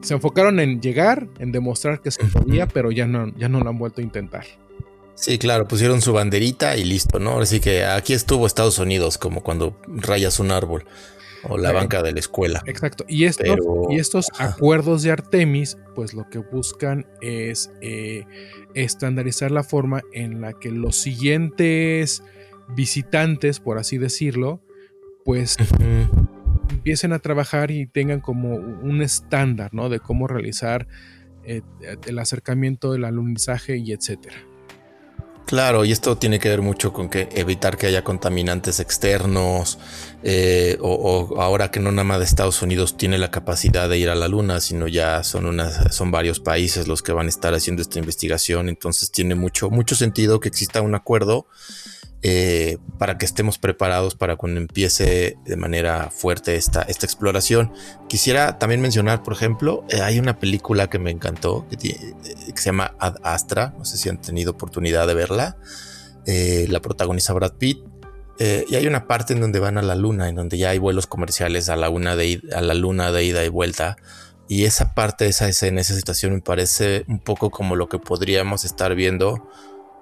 se 0.00 0.14
enfocaron 0.14 0.60
en 0.60 0.80
llegar, 0.80 1.28
en 1.38 1.52
demostrar 1.52 2.00
que 2.00 2.10
se 2.10 2.24
podía, 2.24 2.66
pero 2.68 2.90
ya 2.90 3.06
no, 3.06 3.32
ya 3.36 3.48
no 3.48 3.60
lo 3.60 3.70
han 3.70 3.78
vuelto 3.78 4.00
a 4.00 4.04
intentar. 4.04 4.44
Sí, 5.14 5.38
claro, 5.38 5.66
pusieron 5.66 6.00
su 6.00 6.12
banderita 6.12 6.76
y 6.76 6.84
listo, 6.84 7.18
¿no? 7.18 7.40
Así 7.40 7.58
que 7.58 7.84
aquí 7.84 8.12
estuvo 8.12 8.46
Estados 8.46 8.78
Unidos, 8.78 9.18
como 9.18 9.42
cuando 9.42 9.76
rayas 9.88 10.38
un 10.38 10.52
árbol 10.52 10.84
o 11.48 11.58
la 11.58 11.72
banca 11.72 12.02
de 12.02 12.12
la 12.12 12.20
escuela. 12.20 12.62
Exacto. 12.66 13.04
Y 13.08 13.24
estos, 13.24 13.58
y 13.90 13.96
estos 13.98 14.28
acuerdos 14.38 15.02
de 15.02 15.10
Artemis, 15.10 15.76
pues 15.94 16.14
lo 16.14 16.28
que 16.28 16.38
buscan 16.38 17.06
es 17.20 17.70
eh, 17.80 18.26
estandarizar 18.74 19.50
la 19.50 19.64
forma 19.64 20.02
en 20.12 20.40
la 20.40 20.52
que 20.52 20.70
los 20.70 20.96
siguientes 20.96 22.22
visitantes, 22.68 23.58
por 23.60 23.78
así 23.78 23.98
decirlo, 23.98 24.60
pues 25.24 25.56
empiecen 26.70 27.12
a 27.12 27.18
trabajar 27.18 27.70
y 27.70 27.86
tengan 27.86 28.20
como 28.20 28.54
un 28.54 29.02
estándar, 29.02 29.72
¿no? 29.72 29.88
De 29.88 30.00
cómo 30.00 30.26
realizar 30.26 30.86
eh, 31.44 31.62
el 32.06 32.18
acercamiento, 32.18 32.94
el 32.94 33.04
alunizaje 33.04 33.78
y 33.78 33.92
etcétera. 33.92 34.36
Claro, 35.48 35.86
y 35.86 35.92
esto 35.92 36.18
tiene 36.18 36.38
que 36.38 36.50
ver 36.50 36.60
mucho 36.60 36.92
con 36.92 37.08
que 37.08 37.26
evitar 37.32 37.78
que 37.78 37.86
haya 37.86 38.04
contaminantes 38.04 38.80
externos, 38.80 39.78
eh, 40.22 40.76
o, 40.82 41.40
ahora 41.40 41.70
que 41.70 41.80
no 41.80 41.90
nada 41.90 42.04
más 42.04 42.18
de 42.18 42.26
Estados 42.26 42.60
Unidos 42.60 42.98
tiene 42.98 43.16
la 43.16 43.30
capacidad 43.30 43.88
de 43.88 43.96
ir 43.96 44.10
a 44.10 44.14
la 44.14 44.28
Luna, 44.28 44.60
sino 44.60 44.88
ya 44.88 45.24
son 45.24 45.46
unas, 45.46 45.96
son 45.96 46.10
varios 46.10 46.38
países 46.38 46.86
los 46.86 47.00
que 47.00 47.12
van 47.12 47.26
a 47.26 47.28
estar 47.30 47.54
haciendo 47.54 47.80
esta 47.80 47.98
investigación. 47.98 48.68
Entonces 48.68 49.10
tiene 49.10 49.36
mucho, 49.36 49.70
mucho 49.70 49.96
sentido 49.96 50.38
que 50.38 50.48
exista 50.48 50.82
un 50.82 50.94
acuerdo 50.94 51.46
eh, 52.22 52.78
para 52.98 53.16
que 53.16 53.24
estemos 53.24 53.58
preparados 53.58 54.16
para 54.16 54.34
cuando 54.34 54.58
empiece 54.58 55.38
de 55.44 55.56
manera 55.56 56.10
fuerte 56.10 56.56
esta, 56.56 56.82
esta 56.82 57.06
exploración. 57.06 57.72
Quisiera 58.08 58.58
también 58.58 58.80
mencionar, 58.80 59.22
por 59.22 59.34
ejemplo, 59.34 59.84
eh, 59.88 60.00
hay 60.00 60.18
una 60.18 60.40
película 60.40 60.90
que 60.90 60.98
me 60.98 61.12
encantó 61.12 61.66
que, 61.68 61.90
eh, 61.90 62.14
se 62.56 62.64
llama 62.64 62.96
Ad 62.98 63.18
Astra, 63.22 63.72
no 63.78 63.84
sé 63.84 63.98
si 63.98 64.08
han 64.08 64.20
tenido 64.20 64.50
oportunidad 64.50 65.06
de 65.06 65.14
verla, 65.14 65.58
la 66.26 66.80
protagoniza 66.80 67.32
Brad 67.32 67.52
Pitt. 67.52 67.78
y 68.38 68.74
hay 68.74 68.86
una 68.86 69.06
parte 69.06 69.32
en 69.32 69.40
donde 69.40 69.60
van 69.60 69.78
a 69.78 69.82
la 69.82 69.94
luna, 69.94 70.28
en 70.28 70.34
donde 70.34 70.58
ya 70.58 70.70
hay 70.70 70.78
vuelos 70.78 71.06
comerciales 71.06 71.68
a 71.68 71.76
la, 71.76 71.88
una 71.88 72.16
de, 72.16 72.42
a 72.54 72.60
la 72.60 72.74
luna 72.74 73.12
de 73.12 73.24
ida 73.24 73.44
y 73.44 73.48
vuelta. 73.48 73.96
Y 74.48 74.64
esa 74.64 74.94
parte, 74.94 75.26
esa 75.26 75.48
escena, 75.48 75.80
esa 75.80 75.94
situación 75.94 76.34
me 76.34 76.40
parece 76.40 77.04
un 77.06 77.20
poco 77.20 77.50
como 77.50 77.76
lo 77.76 77.88
que 77.88 77.98
podríamos 77.98 78.64
estar 78.64 78.94
viendo 78.94 79.48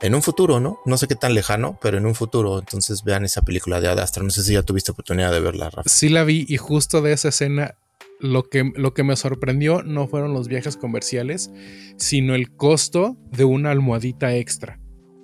en 0.01 0.15
un 0.15 0.23
futuro, 0.23 0.61
¿no? 0.61 0.79
No 0.85 0.99
sé 0.99 1.09
qué 1.09 1.15
tan 1.15 1.35
lejano, 1.35 1.79
pero 1.81 1.99
en 1.99 2.07
un 2.07 2.15
futuro. 2.15 2.59
Entonces 2.59 3.03
vean 3.05 3.25
esa 3.25 3.43
película 3.43 3.81
de 3.81 3.89
Adastra. 3.89 4.23
No 4.23 4.31
sé 4.31 4.43
si 4.43 4.53
ya 4.53 4.63
tuviste 4.63 4.93
oportunidad 4.93 5.33
de 5.33 5.41
verla, 5.41 5.71
Rafa. 5.71 5.89
Sí 5.89 6.09
la 6.09 6.25
vi 6.25 6.45
y 6.49 6.57
justo 6.57 7.03
de 7.03 7.13
esa 7.13 7.29
escena 7.29 7.77
lo 8.21 8.45
que, 8.45 8.73
lo 8.75 8.95
que 8.95 9.03
me 9.03 9.17
sorprendió 9.17 9.83
no 9.83 10.09
fueron 10.09 10.33
los 10.33 10.49
viajes 10.49 10.77
comerciales, 10.77 11.51
sino 11.97 12.35
el 12.35 12.55
costo 12.55 13.17
de 13.31 13.45
una 13.45 13.71
almohadita 13.71 14.35
extra. 14.35 14.81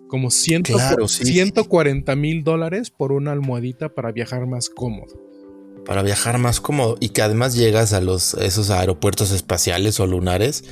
Como 0.09 0.31
140 0.31 2.17
mil 2.17 2.45
dólares 2.45 2.91
por 2.91 3.13
una 3.13 3.33
almohadita 3.33 3.95
para 3.95 4.13
viajar 4.13 4.47
más 4.47 4.69
cómodo. 4.69 5.19
Para 5.87 6.03
viajar 6.03 6.39
más 6.39 6.61
cómodo 6.61 6.97
y 7.01 7.09
que 7.09 7.23
además 7.23 7.55
llegas 7.55 7.95
a 7.95 8.01
los 8.01 8.35
esos 8.35 8.71
aeropuertos 8.71 9.33
espaciales 9.33 9.99
o 10.01 10.07
lunares 10.07 10.65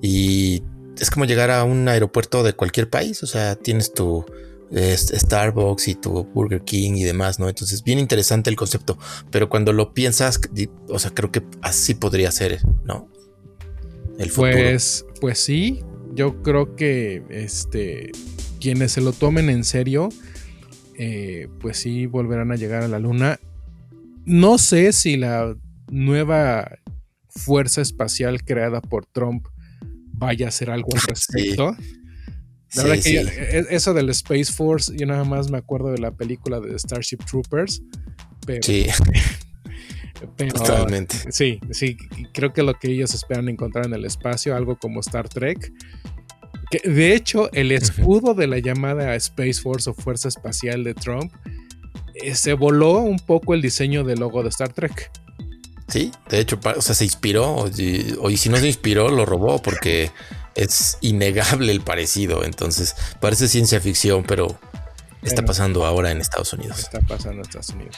y 0.00 0.62
es 0.98 1.10
como 1.10 1.24
llegar 1.24 1.50
a 1.50 1.64
un 1.64 1.88
aeropuerto 1.88 2.42
de 2.42 2.52
cualquier 2.52 2.88
país, 2.88 3.22
o 3.22 3.26
sea, 3.26 3.56
tienes 3.56 3.92
tu 3.92 4.24
Starbucks 4.72 5.88
y 5.88 5.94
tu 5.94 6.24
Burger 6.24 6.62
King 6.62 6.94
y 6.96 7.04
demás, 7.04 7.38
¿no? 7.38 7.48
Entonces, 7.48 7.84
bien 7.84 7.98
interesante 7.98 8.50
el 8.50 8.56
concepto, 8.56 8.98
pero 9.30 9.48
cuando 9.48 9.72
lo 9.72 9.94
piensas, 9.94 10.40
o 10.88 10.98
sea, 10.98 11.12
creo 11.12 11.30
que 11.30 11.42
así 11.62 11.94
podría 11.94 12.30
ser, 12.32 12.60
¿no? 12.84 13.08
El 14.18 14.30
futuro. 14.30 14.52
Pues, 14.52 15.06
pues 15.20 15.38
sí, 15.38 15.84
yo 16.14 16.42
creo 16.42 16.74
que 16.74 17.22
este, 17.30 18.10
quienes 18.60 18.92
se 18.92 19.00
lo 19.00 19.12
tomen 19.12 19.50
en 19.50 19.64
serio, 19.64 20.08
eh, 20.98 21.48
pues 21.60 21.78
sí 21.78 22.06
volverán 22.06 22.50
a 22.50 22.56
llegar 22.56 22.82
a 22.82 22.88
la 22.88 22.98
luna. 22.98 23.38
No 24.24 24.58
sé 24.58 24.92
si 24.92 25.16
la 25.16 25.54
nueva 25.90 26.78
fuerza 27.28 27.82
espacial 27.82 28.42
creada 28.42 28.80
por 28.80 29.06
Trump 29.06 29.46
vaya 30.16 30.46
a 30.46 30.48
hacer 30.48 30.70
algo 30.70 30.88
al 30.94 31.02
respecto. 31.08 31.76
La 32.74 32.82
verdad 32.82 33.02
que 33.02 33.20
e, 33.20 33.66
eso 33.70 33.94
del 33.94 34.10
Space 34.10 34.52
Force, 34.52 34.92
yo 34.96 35.06
nada 35.06 35.24
más 35.24 35.50
me 35.50 35.58
acuerdo 35.58 35.92
de 35.92 35.98
la 35.98 36.10
película 36.10 36.60
de 36.60 36.78
Starship 36.78 37.18
Troopers. 37.18 37.82
Pero, 38.44 38.62
sí. 38.62 38.86
Totalmente. 40.36 41.30
Sí, 41.30 41.60
sí, 41.70 41.96
creo 42.32 42.52
que 42.52 42.62
lo 42.62 42.74
que 42.74 42.88
ellos 42.88 43.14
esperan 43.14 43.48
encontrar 43.48 43.86
en 43.86 43.94
el 43.94 44.04
espacio, 44.04 44.56
algo 44.56 44.78
como 44.78 45.00
Star 45.00 45.28
Trek. 45.28 45.72
Que, 46.70 46.88
de 46.88 47.14
hecho, 47.14 47.50
el 47.52 47.70
escudo 47.70 48.34
de 48.34 48.46
la 48.46 48.58
llamada 48.58 49.14
Space 49.16 49.60
Force 49.60 49.88
o 49.90 49.94
Fuerza 49.94 50.28
Espacial 50.28 50.84
de 50.84 50.94
Trump 50.94 51.32
eh, 52.14 52.34
se 52.34 52.54
voló 52.54 53.00
un 53.00 53.18
poco 53.18 53.54
el 53.54 53.62
diseño 53.62 54.04
del 54.04 54.20
logo 54.20 54.42
de 54.42 54.48
Star 54.48 54.72
Trek. 54.72 55.10
Sí, 55.88 56.10
de 56.28 56.40
hecho, 56.40 56.58
o 56.76 56.82
sea, 56.82 56.94
se 56.94 57.04
inspiró, 57.04 57.54
o, 57.54 58.30
y 58.30 58.36
si 58.36 58.48
no 58.48 58.56
se 58.56 58.66
inspiró, 58.66 59.08
lo 59.08 59.24
robó, 59.24 59.62
porque 59.62 60.10
es 60.54 60.98
innegable 61.00 61.70
el 61.70 61.80
parecido. 61.80 62.44
Entonces, 62.44 62.96
parece 63.20 63.46
ciencia 63.46 63.80
ficción, 63.80 64.24
pero 64.24 64.58
está 65.22 65.44
pasando 65.44 65.84
ahora 65.84 66.10
en 66.10 66.20
Estados 66.20 66.52
Unidos. 66.52 66.80
Está 66.80 67.00
pasando 67.00 67.36
en 67.36 67.40
Estados 67.42 67.70
Unidos. 67.70 67.96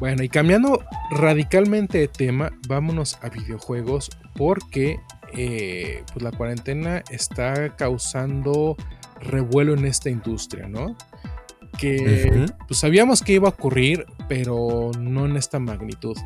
Bueno, 0.00 0.22
y 0.22 0.28
cambiando 0.28 0.82
radicalmente 1.10 1.98
de 1.98 2.08
tema, 2.08 2.50
vámonos 2.66 3.18
a 3.20 3.28
videojuegos, 3.28 4.10
porque 4.34 4.98
eh, 5.34 6.02
pues 6.12 6.22
la 6.22 6.32
cuarentena 6.32 7.02
está 7.10 7.76
causando 7.76 8.76
revuelo 9.20 9.74
en 9.74 9.84
esta 9.84 10.10
industria, 10.10 10.66
¿no? 10.66 10.96
Que 11.78 12.46
pues 12.66 12.80
sabíamos 12.80 13.22
que 13.22 13.34
iba 13.34 13.48
a 13.48 13.52
ocurrir, 13.52 14.06
pero 14.28 14.90
no 14.98 15.26
en 15.26 15.36
esta 15.36 15.58
magnitud. 15.58 16.16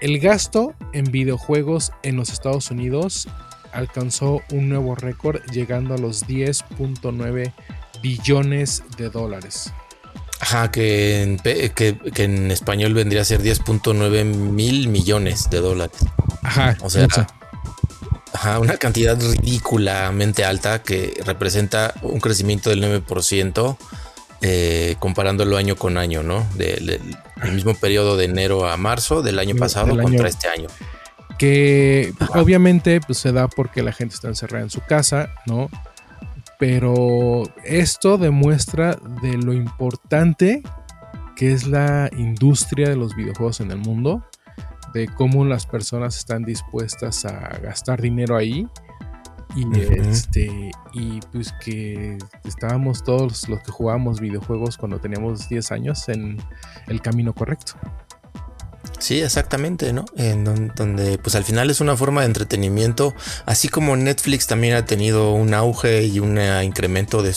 El 0.00 0.18
gasto 0.18 0.74
en 0.92 1.04
videojuegos 1.04 1.92
en 2.02 2.16
los 2.16 2.30
Estados 2.30 2.70
Unidos 2.70 3.28
alcanzó 3.72 4.40
un 4.50 4.68
nuevo 4.68 4.94
récord 4.94 5.42
llegando 5.52 5.94
a 5.94 5.98
los 5.98 6.26
10.9 6.26 7.52
billones 8.02 8.82
de 8.96 9.10
dólares. 9.10 9.72
Ajá, 10.40 10.70
que 10.70 11.22
en, 11.22 11.38
que, 11.38 11.98
en 12.16 12.50
español 12.50 12.94
vendría 12.94 13.20
a 13.20 13.24
ser 13.24 13.42
10.9 13.42 14.24
mil 14.24 14.88
millones 14.88 15.50
de 15.50 15.60
dólares. 15.60 15.98
Ajá. 16.42 16.78
O 16.80 16.88
sea, 16.88 17.06
ajá, 18.32 18.58
una 18.58 18.78
cantidad 18.78 19.20
ridículamente 19.20 20.46
alta 20.46 20.82
que 20.82 21.20
representa 21.26 21.92
un 22.00 22.20
crecimiento 22.20 22.70
del 22.70 22.82
9% 22.82 23.76
eh, 24.42 24.96
comparándolo 24.98 25.56
año 25.56 25.76
con 25.76 25.98
año, 25.98 26.22
¿no? 26.22 26.46
Del, 26.54 27.00
mismo 27.52 27.74
periodo 27.74 28.16
de 28.16 28.26
enero 28.26 28.68
a 28.68 28.76
marzo 28.76 29.22
del 29.22 29.38
año 29.38 29.56
pasado 29.56 29.96
contra 30.00 30.28
este 30.28 30.48
año. 30.48 30.68
Que 31.38 32.12
obviamente 32.34 33.00
pues, 33.00 33.18
se 33.18 33.32
da 33.32 33.48
porque 33.48 33.82
la 33.82 33.92
gente 33.92 34.14
está 34.14 34.28
encerrada 34.28 34.64
en 34.64 34.70
su 34.70 34.80
casa, 34.82 35.30
¿no? 35.46 35.70
Pero 36.58 37.44
esto 37.64 38.18
demuestra 38.18 38.98
de 39.22 39.38
lo 39.38 39.52
importante 39.52 40.62
que 41.36 41.52
es 41.52 41.66
la 41.66 42.10
industria 42.18 42.90
de 42.90 42.96
los 42.96 43.16
videojuegos 43.16 43.60
en 43.60 43.70
el 43.70 43.78
mundo, 43.78 44.22
de 44.92 45.08
cómo 45.08 45.46
las 45.46 45.64
personas 45.64 46.18
están 46.18 46.44
dispuestas 46.44 47.24
a 47.24 47.58
gastar 47.62 48.02
dinero 48.02 48.36
ahí 48.36 48.66
Y 49.56 49.66
este, 49.80 50.70
y 50.92 51.20
pues 51.32 51.52
que 51.64 52.18
estábamos 52.44 53.02
todos 53.02 53.48
los 53.48 53.60
que 53.60 53.72
jugábamos 53.72 54.20
videojuegos 54.20 54.76
cuando 54.76 55.00
teníamos 55.00 55.48
10 55.48 55.72
años 55.72 56.08
en 56.08 56.40
el 56.86 57.02
camino 57.02 57.34
correcto. 57.34 57.74
Sí, 59.00 59.20
exactamente, 59.20 59.92
¿no? 59.92 60.04
En 60.16 60.44
donde 60.44 61.18
pues 61.18 61.34
al 61.34 61.44
final 61.44 61.70
es 61.70 61.80
una 61.80 61.96
forma 61.96 62.20
de 62.20 62.26
entretenimiento, 62.26 63.14
así 63.46 63.68
como 63.68 63.96
Netflix 63.96 64.46
también 64.46 64.74
ha 64.74 64.84
tenido 64.84 65.32
un 65.32 65.54
auge 65.54 66.04
y 66.04 66.20
un 66.20 66.38
incremento 66.62 67.22
de, 67.22 67.34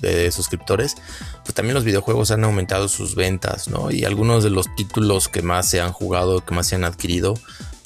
de 0.00 0.32
suscriptores, 0.32 0.94
pues 1.44 1.54
también 1.54 1.74
los 1.74 1.84
videojuegos 1.84 2.30
han 2.30 2.42
aumentado 2.44 2.88
sus 2.88 3.14
ventas, 3.14 3.68
¿no? 3.68 3.90
Y 3.90 4.04
algunos 4.04 4.44
de 4.44 4.50
los 4.50 4.74
títulos 4.76 5.28
que 5.28 5.42
más 5.42 5.68
se 5.68 5.80
han 5.80 5.92
jugado, 5.92 6.44
que 6.44 6.54
más 6.54 6.66
se 6.66 6.76
han 6.76 6.84
adquirido, 6.84 7.34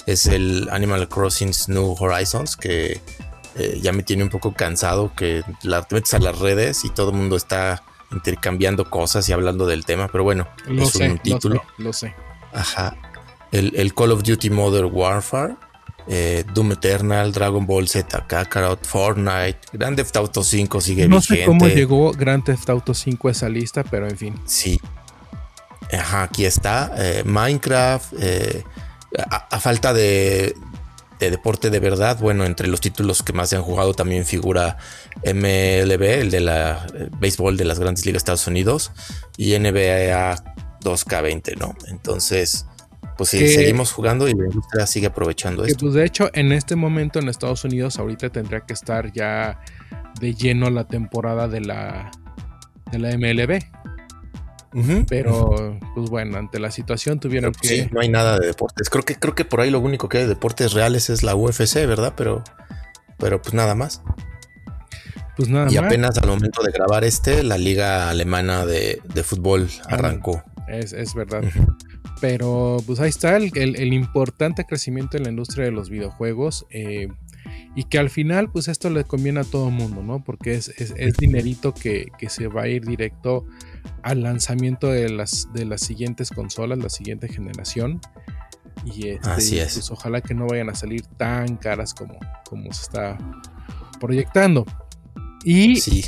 es 0.05 0.25
el 0.25 0.69
Animal 0.71 1.09
Crossing 1.09 1.51
New 1.67 1.95
Horizons, 1.99 2.55
que 2.55 3.01
eh, 3.55 3.79
ya 3.81 3.91
me 3.91 4.03
tiene 4.03 4.23
un 4.23 4.29
poco 4.29 4.53
cansado, 4.53 5.11
que 5.15 5.43
la 5.63 5.85
metes 5.91 6.13
a 6.13 6.19
las 6.19 6.39
redes 6.39 6.85
y 6.85 6.89
todo 6.89 7.11
el 7.11 7.17
mundo 7.17 7.35
está 7.35 7.83
intercambiando 8.11 8.89
cosas 8.89 9.27
y 9.29 9.33
hablando 9.33 9.67
del 9.67 9.85
tema, 9.85 10.07
pero 10.07 10.23
bueno, 10.23 10.47
es 10.67 10.95
un 10.95 11.19
título. 11.19 11.63
Lo 11.77 11.93
sé, 11.93 12.07
lo 12.07 12.13
sé. 12.13 12.15
Ajá 12.53 12.97
el, 13.51 13.93
Call 13.93 14.11
of 14.11 14.23
Duty 14.23 14.49
Modern 14.49 14.89
Warfare, 14.91 15.55
eh, 16.07 16.43
Doom 16.53 16.73
Eternal, 16.73 17.31
Dragon 17.31 17.65
Ball 17.65 17.87
Z 17.87 18.25
Kakarot, 18.27 18.85
Fortnite, 18.85 19.59
Grand 19.73 19.95
Theft 19.95 20.15
Auto 20.17 20.43
5 20.43 20.81
sigue 20.81 21.07
no 21.07 21.17
vigente. 21.17 21.33
No 21.33 21.41
sé 21.41 21.45
cómo 21.45 21.67
llegó 21.67 22.11
Grand 22.11 22.43
Theft 22.43 22.69
Auto 22.69 22.93
5 22.93 23.27
a 23.27 23.31
esa 23.31 23.49
lista, 23.49 23.83
pero 23.83 24.07
en 24.07 24.17
fin. 24.17 24.35
Sí. 24.45 24.79
Ajá, 25.91 26.23
aquí 26.23 26.45
está. 26.45 26.93
Eh, 26.97 27.23
Minecraft. 27.25 28.13
A, 29.31 29.59
falta 29.59 29.91
de, 29.91 30.55
de, 31.19 31.31
deporte 31.31 31.69
de 31.69 31.79
verdad, 31.79 32.17
bueno, 32.19 32.45
entre 32.45 32.67
los 32.67 32.81
títulos 32.81 33.23
que 33.23 33.33
más 33.33 33.49
se 33.49 33.55
han 33.55 33.61
jugado 33.61 33.93
también 33.93 34.25
figura 34.25 34.77
MLB, 35.23 36.01
el 36.01 36.31
de 36.31 36.39
la 36.39 36.85
béisbol 37.19 37.57
de 37.57 37.65
las 37.65 37.79
grandes 37.79 38.05
ligas 38.05 38.15
de 38.15 38.31
Estados 38.31 38.47
Unidos, 38.47 38.91
y 39.37 39.57
NBA 39.57 40.35
2K20, 40.81 41.57
¿no? 41.57 41.75
Entonces, 41.87 42.65
pues 43.17 43.31
sí, 43.31 43.49
seguimos 43.49 43.91
jugando 43.91 44.27
y 44.29 44.33
la 44.33 44.45
industria 44.45 44.87
sigue 44.87 45.07
aprovechando 45.07 45.65
esto. 45.65 45.79
Pues 45.81 45.93
de 45.93 46.05
hecho, 46.05 46.29
en 46.33 46.53
este 46.53 46.75
momento 46.75 47.19
en 47.19 47.27
Estados 47.27 47.65
Unidos, 47.65 47.99
ahorita 47.99 48.29
tendría 48.29 48.61
que 48.61 48.73
estar 48.73 49.11
ya 49.11 49.59
de 50.21 50.33
lleno 50.33 50.69
la 50.69 50.87
temporada 50.87 51.47
de 51.47 51.61
la, 51.61 52.11
de 52.91 52.99
la 52.99 53.17
MLB. 53.17 53.61
Pero, 55.07 55.79
pues 55.95 56.09
bueno, 56.09 56.37
ante 56.37 56.59
la 56.59 56.71
situación 56.71 57.19
tuvieron 57.19 57.53
que. 57.53 57.67
Sí, 57.67 57.87
no 57.91 58.01
hay 58.01 58.09
nada 58.09 58.39
de 58.39 58.47
deportes. 58.47 58.89
Creo 58.89 59.03
que, 59.03 59.15
creo 59.15 59.35
que 59.35 59.45
por 59.45 59.61
ahí 59.61 59.71
lo 59.71 59.79
único 59.79 60.09
que 60.09 60.19
hay 60.19 60.23
de 60.23 60.29
deportes 60.29 60.73
reales 60.73 61.09
es 61.09 61.23
la 61.23 61.35
UFC, 61.35 61.75
¿verdad? 61.87 62.13
Pero, 62.15 62.43
pero 63.17 63.41
pues 63.41 63.53
nada 63.53 63.75
más. 63.75 64.01
Pues 65.35 65.49
nada 65.49 65.71
y 65.71 65.77
apenas 65.77 66.17
al 66.17 66.27
momento 66.27 66.61
de 66.61 66.71
grabar 66.71 67.03
este, 67.03 67.43
la 67.43 67.57
liga 67.57 68.09
alemana 68.09 68.65
de, 68.65 69.01
fútbol 69.23 69.69
arrancó. 69.87 70.43
Es, 70.67 70.93
es 70.93 71.15
verdad. 71.15 71.43
Pero 72.21 72.77
pues 72.85 72.99
ahí 72.99 73.09
está 73.09 73.37
el, 73.37 73.93
importante 73.93 74.65
crecimiento 74.65 75.17
en 75.17 75.23
la 75.23 75.29
industria 75.29 75.65
de 75.65 75.71
los 75.71 75.89
videojuegos. 75.89 76.65
Eh, 76.69 77.07
y 77.75 77.83
que 77.83 77.99
al 77.99 78.09
final, 78.09 78.51
pues 78.51 78.67
esto 78.67 78.89
le 78.89 79.03
conviene 79.03 79.41
a 79.41 79.43
todo 79.43 79.69
el 79.69 79.73
mundo, 79.73 80.03
¿no? 80.03 80.23
Porque 80.23 80.53
es, 80.53 80.73
dinerito 81.17 81.73
que, 81.73 82.11
se 82.27 82.47
va 82.47 82.63
a 82.63 82.67
ir 82.67 82.85
directo 82.85 83.45
al 84.03 84.23
lanzamiento 84.23 84.87
de 84.87 85.09
las, 85.09 85.47
de 85.53 85.65
las 85.65 85.81
siguientes 85.81 86.29
consolas, 86.29 86.77
la 86.77 86.89
siguiente 86.89 87.27
generación. 87.27 88.01
Y 88.85 89.09
este, 89.09 89.29
Así 89.29 89.59
es. 89.59 89.73
Pues 89.73 89.91
ojalá 89.91 90.21
que 90.21 90.33
no 90.33 90.47
vayan 90.47 90.69
a 90.69 90.75
salir 90.75 91.03
tan 91.17 91.57
caras 91.57 91.93
como, 91.93 92.17
como 92.45 92.71
se 92.73 92.83
está 92.83 93.17
proyectando. 93.99 94.65
Y 95.43 95.77
sí 95.77 96.03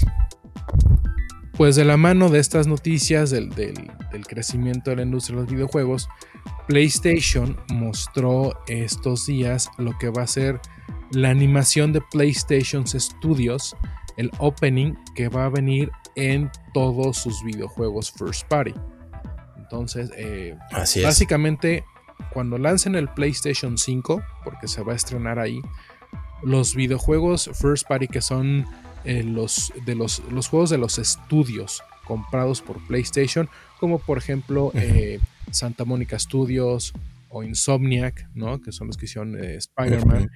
pues 1.62 1.76
de 1.76 1.86
la 1.86 1.96
mano 1.96 2.30
de 2.30 2.40
estas 2.40 2.66
noticias 2.66 3.30
del, 3.30 3.50
crecimiento 4.28 4.90
de 4.90 4.96
la 4.96 5.02
industria 5.04 5.36
de 5.36 5.44
los 5.44 5.52
videojuegos, 5.52 6.10
PlayStation 6.68 7.56
mostró 7.70 8.60
estos 8.68 9.28
días 9.28 9.70
lo 9.78 9.96
que 10.00 10.10
va 10.10 10.24
a 10.24 10.28
ser 10.28 10.60
la 11.12 11.30
animación 11.30 11.94
de 11.94 12.02
PlayStation 12.02 12.86
Studios, 12.88 13.76
el 14.18 14.32
opening 14.40 14.94
que 15.16 15.30
va 15.30 15.46
a 15.46 15.50
venir 15.50 15.92
en 16.16 16.50
todos 16.74 17.18
sus 17.18 17.44
videojuegos 17.44 18.12
first 18.12 18.48
party. 18.48 18.74
Entonces, 19.58 20.12
eh, 20.18 20.58
básicamente, 20.72 21.84
cuando 22.34 22.58
lancen 22.58 22.96
el 22.96 23.08
PlayStation 23.08 23.78
5, 23.78 24.22
porque 24.44 24.68
se 24.68 24.84
va 24.84 24.94
a 24.94 24.96
estrenar 24.96 25.40
ahí, 25.40 25.62
los 26.44 26.76
videojuegos 26.76 27.50
first 27.54 27.88
party 27.88 28.08
que 28.08 28.22
son 28.22 28.66
eh, 29.04 29.24
los, 29.24 29.74
de 29.86 29.96
los, 29.96 30.22
los, 30.32 30.48
juegos 30.48 30.70
de 30.70 30.78
los 30.78 31.00
estudios 31.00 31.84
comprados 32.06 32.62
por 32.62 32.86
PlayStation, 32.88 33.50
como 33.80 34.00
por 34.00 34.18
ejemplo 34.18 34.72
eh, 34.74 35.20
Santa 35.52 35.86
Mónica 35.86 36.20
Studios 36.20 36.94
o 37.30 37.44
Insomniac, 37.44 38.28
¿no? 38.36 38.62
que 38.62 38.72
son 38.72 38.88
los 38.88 38.98
que 38.98 39.06
hicieron 39.06 39.42
eh, 39.42 39.56
Spider-Man. 39.56 40.30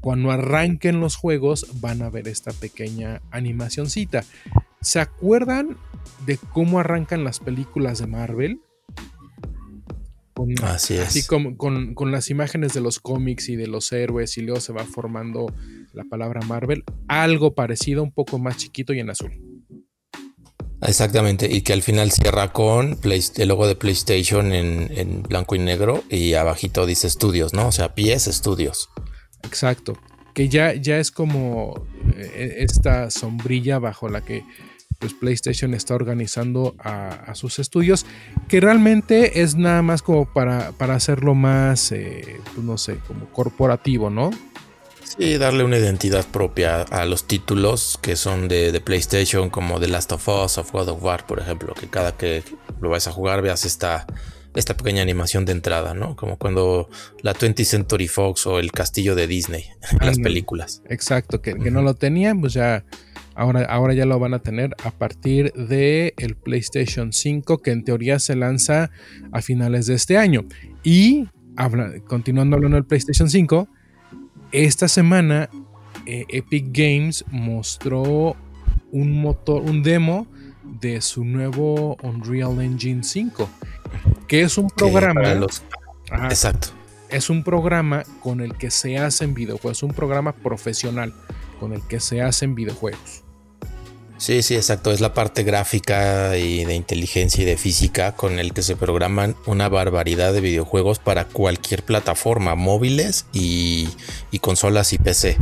Cuando 0.00 0.30
arranquen 0.30 1.00
los 1.00 1.16
juegos 1.16 1.80
van 1.80 2.02
a 2.02 2.10
ver 2.10 2.28
esta 2.28 2.52
pequeña 2.52 3.22
animacioncita. 3.30 4.24
¿Se 4.80 5.00
acuerdan 5.00 5.76
de 6.26 6.38
cómo 6.52 6.78
arrancan 6.78 7.24
las 7.24 7.40
películas 7.40 7.98
de 7.98 8.06
Marvel? 8.06 8.60
así 10.62 10.94
es. 10.94 11.08
Así 11.08 11.26
como 11.26 11.56
con, 11.56 11.94
con, 11.94 12.12
las 12.12 12.30
imágenes 12.30 12.74
de 12.74 12.80
los 12.80 13.00
cómics 13.00 13.48
y 13.48 13.56
de 13.56 13.66
los 13.66 13.90
héroes 13.92 14.36
y 14.36 14.42
luego 14.42 14.60
se 14.60 14.72
va 14.72 14.84
formando 14.84 15.46
la 15.92 16.04
palabra 16.04 16.40
Marvel, 16.42 16.84
algo 17.08 17.54
parecido, 17.54 18.02
un 18.02 18.12
poco 18.12 18.38
más 18.38 18.58
chiquito 18.58 18.92
y 18.92 19.00
en 19.00 19.10
azul. 19.10 19.32
Exactamente, 20.82 21.48
y 21.50 21.62
que 21.62 21.72
al 21.72 21.82
final 21.82 22.12
cierra 22.12 22.52
con 22.52 22.98
el 23.02 23.48
logo 23.48 23.66
de 23.66 23.76
PlayStation 23.76 24.52
en, 24.52 25.22
blanco 25.22 25.56
y 25.56 25.58
negro 25.58 26.04
y 26.10 26.34
abajito 26.34 26.84
dice 26.84 27.06
estudios, 27.06 27.54
¿no? 27.54 27.68
O 27.68 27.72
sea, 27.72 27.94
pies 27.94 28.26
estudios. 28.26 28.90
Exacto, 29.46 29.98
que 30.34 30.48
ya, 30.48 30.74
ya 30.74 30.98
es 30.98 31.10
como 31.10 31.86
eh, 32.16 32.56
esta 32.58 33.10
sombrilla 33.10 33.78
bajo 33.78 34.08
la 34.08 34.20
que 34.20 34.44
pues 34.98 35.12
PlayStation 35.12 35.74
está 35.74 35.94
organizando 35.94 36.74
a, 36.78 37.34
sus 37.34 37.58
estudios, 37.58 38.06
que 38.48 38.60
realmente 38.60 39.42
es 39.42 39.54
nada 39.54 39.82
más 39.82 40.00
como 40.00 40.24
para, 40.32 40.72
para 40.72 40.94
hacerlo 40.94 41.34
más, 41.34 41.92
eh, 41.92 42.40
pues 42.54 42.64
no 42.64 42.78
sé, 42.78 42.98
como 43.06 43.26
corporativo, 43.26 44.08
¿no? 44.08 44.30
Sí, 45.18 45.38
darle 45.38 45.64
una 45.64 45.78
identidad 45.78 46.26
propia 46.26 46.82
a 46.82 47.04
los 47.04 47.24
títulos 47.24 47.98
que 48.02 48.16
son 48.16 48.48
de, 48.48 48.80
PlayStation, 48.80 49.50
como 49.50 49.78
The 49.78 49.88
Last 49.88 50.12
of 50.12 50.28
Us 50.28 50.58
o 50.58 50.64
God 50.64 50.88
of 50.88 51.02
War, 51.02 51.26
por 51.26 51.38
ejemplo, 51.38 51.74
que 51.74 51.88
cada 51.88 52.16
que 52.16 52.42
lo 52.80 52.90
vas 52.90 53.06
a 53.06 53.12
jugar 53.12 53.40
veas 53.40 53.64
esta, 53.64 54.06
esta 54.56 54.76
pequeña 54.76 55.02
animación 55.02 55.44
de 55.44 55.52
entrada, 55.52 55.94
¿no? 55.94 56.16
Como 56.16 56.38
cuando 56.38 56.88
la 57.22 57.34
20th 57.34 57.64
Century 57.64 58.08
Fox 58.08 58.46
o 58.46 58.58
el 58.58 58.72
castillo 58.72 59.14
de 59.14 59.26
Disney, 59.26 59.64
las 60.00 60.18
películas. 60.18 60.82
Exacto, 60.88 61.40
que, 61.40 61.54
no 61.54 61.82
lo 61.82 61.94
tenían, 61.94 62.40
pues 62.40 62.54
ya 62.54 62.84
ahora, 63.34 63.64
ahora 63.66 63.94
ya 63.94 64.06
lo 64.06 64.18
van 64.18 64.34
a 64.34 64.38
tener 64.40 64.74
a 64.82 64.90
partir 64.90 65.52
de 65.52 66.14
el 66.16 66.36
PlayStation 66.36 67.12
5, 67.12 67.58
que 67.58 67.70
en 67.70 67.84
teoría 67.84 68.18
se 68.18 68.34
lanza 68.34 68.90
a 69.30 69.42
finales 69.42 69.86
de 69.86 69.94
este 69.94 70.16
año. 70.16 70.46
Y 70.82 71.28
continuando 72.08 72.56
hablando 72.56 72.76
del 72.76 72.84
PlayStation 72.84 73.30
5, 73.30 73.68
esta 74.52 74.88
semana 74.88 75.50
eh, 76.06 76.24
Epic 76.28 76.66
Games 76.70 77.24
mostró 77.30 78.36
un 78.92 79.20
motor, 79.20 79.62
un 79.62 79.82
demo 79.82 80.26
de 80.80 81.00
su 81.00 81.24
nuevo 81.24 81.96
Unreal 82.02 82.60
Engine 82.60 83.02
5, 83.02 83.48
que 84.26 84.42
es 84.42 84.58
un 84.58 84.70
programa. 84.70 85.46
exacto. 86.30 86.68
Es 87.08 87.30
un 87.30 87.44
programa 87.44 88.04
con 88.20 88.40
el 88.40 88.56
que 88.56 88.70
se 88.70 88.98
hacen 88.98 89.34
videojuegos, 89.34 89.78
es 89.78 89.82
un 89.82 89.94
programa 89.94 90.32
profesional 90.32 91.14
con 91.60 91.72
el 91.72 91.82
que 91.82 92.00
se 92.00 92.20
hacen 92.20 92.54
videojuegos. 92.54 93.22
Sí, 94.18 94.42
sí, 94.42 94.54
exacto. 94.54 94.90
Es 94.92 95.00
la 95.00 95.12
parte 95.12 95.42
gráfica 95.42 96.36
y 96.38 96.64
de 96.64 96.74
inteligencia 96.74 97.42
y 97.42 97.44
de 97.44 97.58
física 97.58 98.12
con 98.12 98.38
el 98.38 98.54
que 98.54 98.62
se 98.62 98.74
programan 98.74 99.36
una 99.44 99.68
barbaridad 99.68 100.32
de 100.32 100.40
videojuegos 100.40 100.98
para 100.98 101.26
cualquier 101.26 101.82
plataforma, 101.82 102.54
móviles 102.54 103.26
y, 103.32 103.88
consolas 104.40 104.92
y 104.92 104.98
PC. 104.98 105.36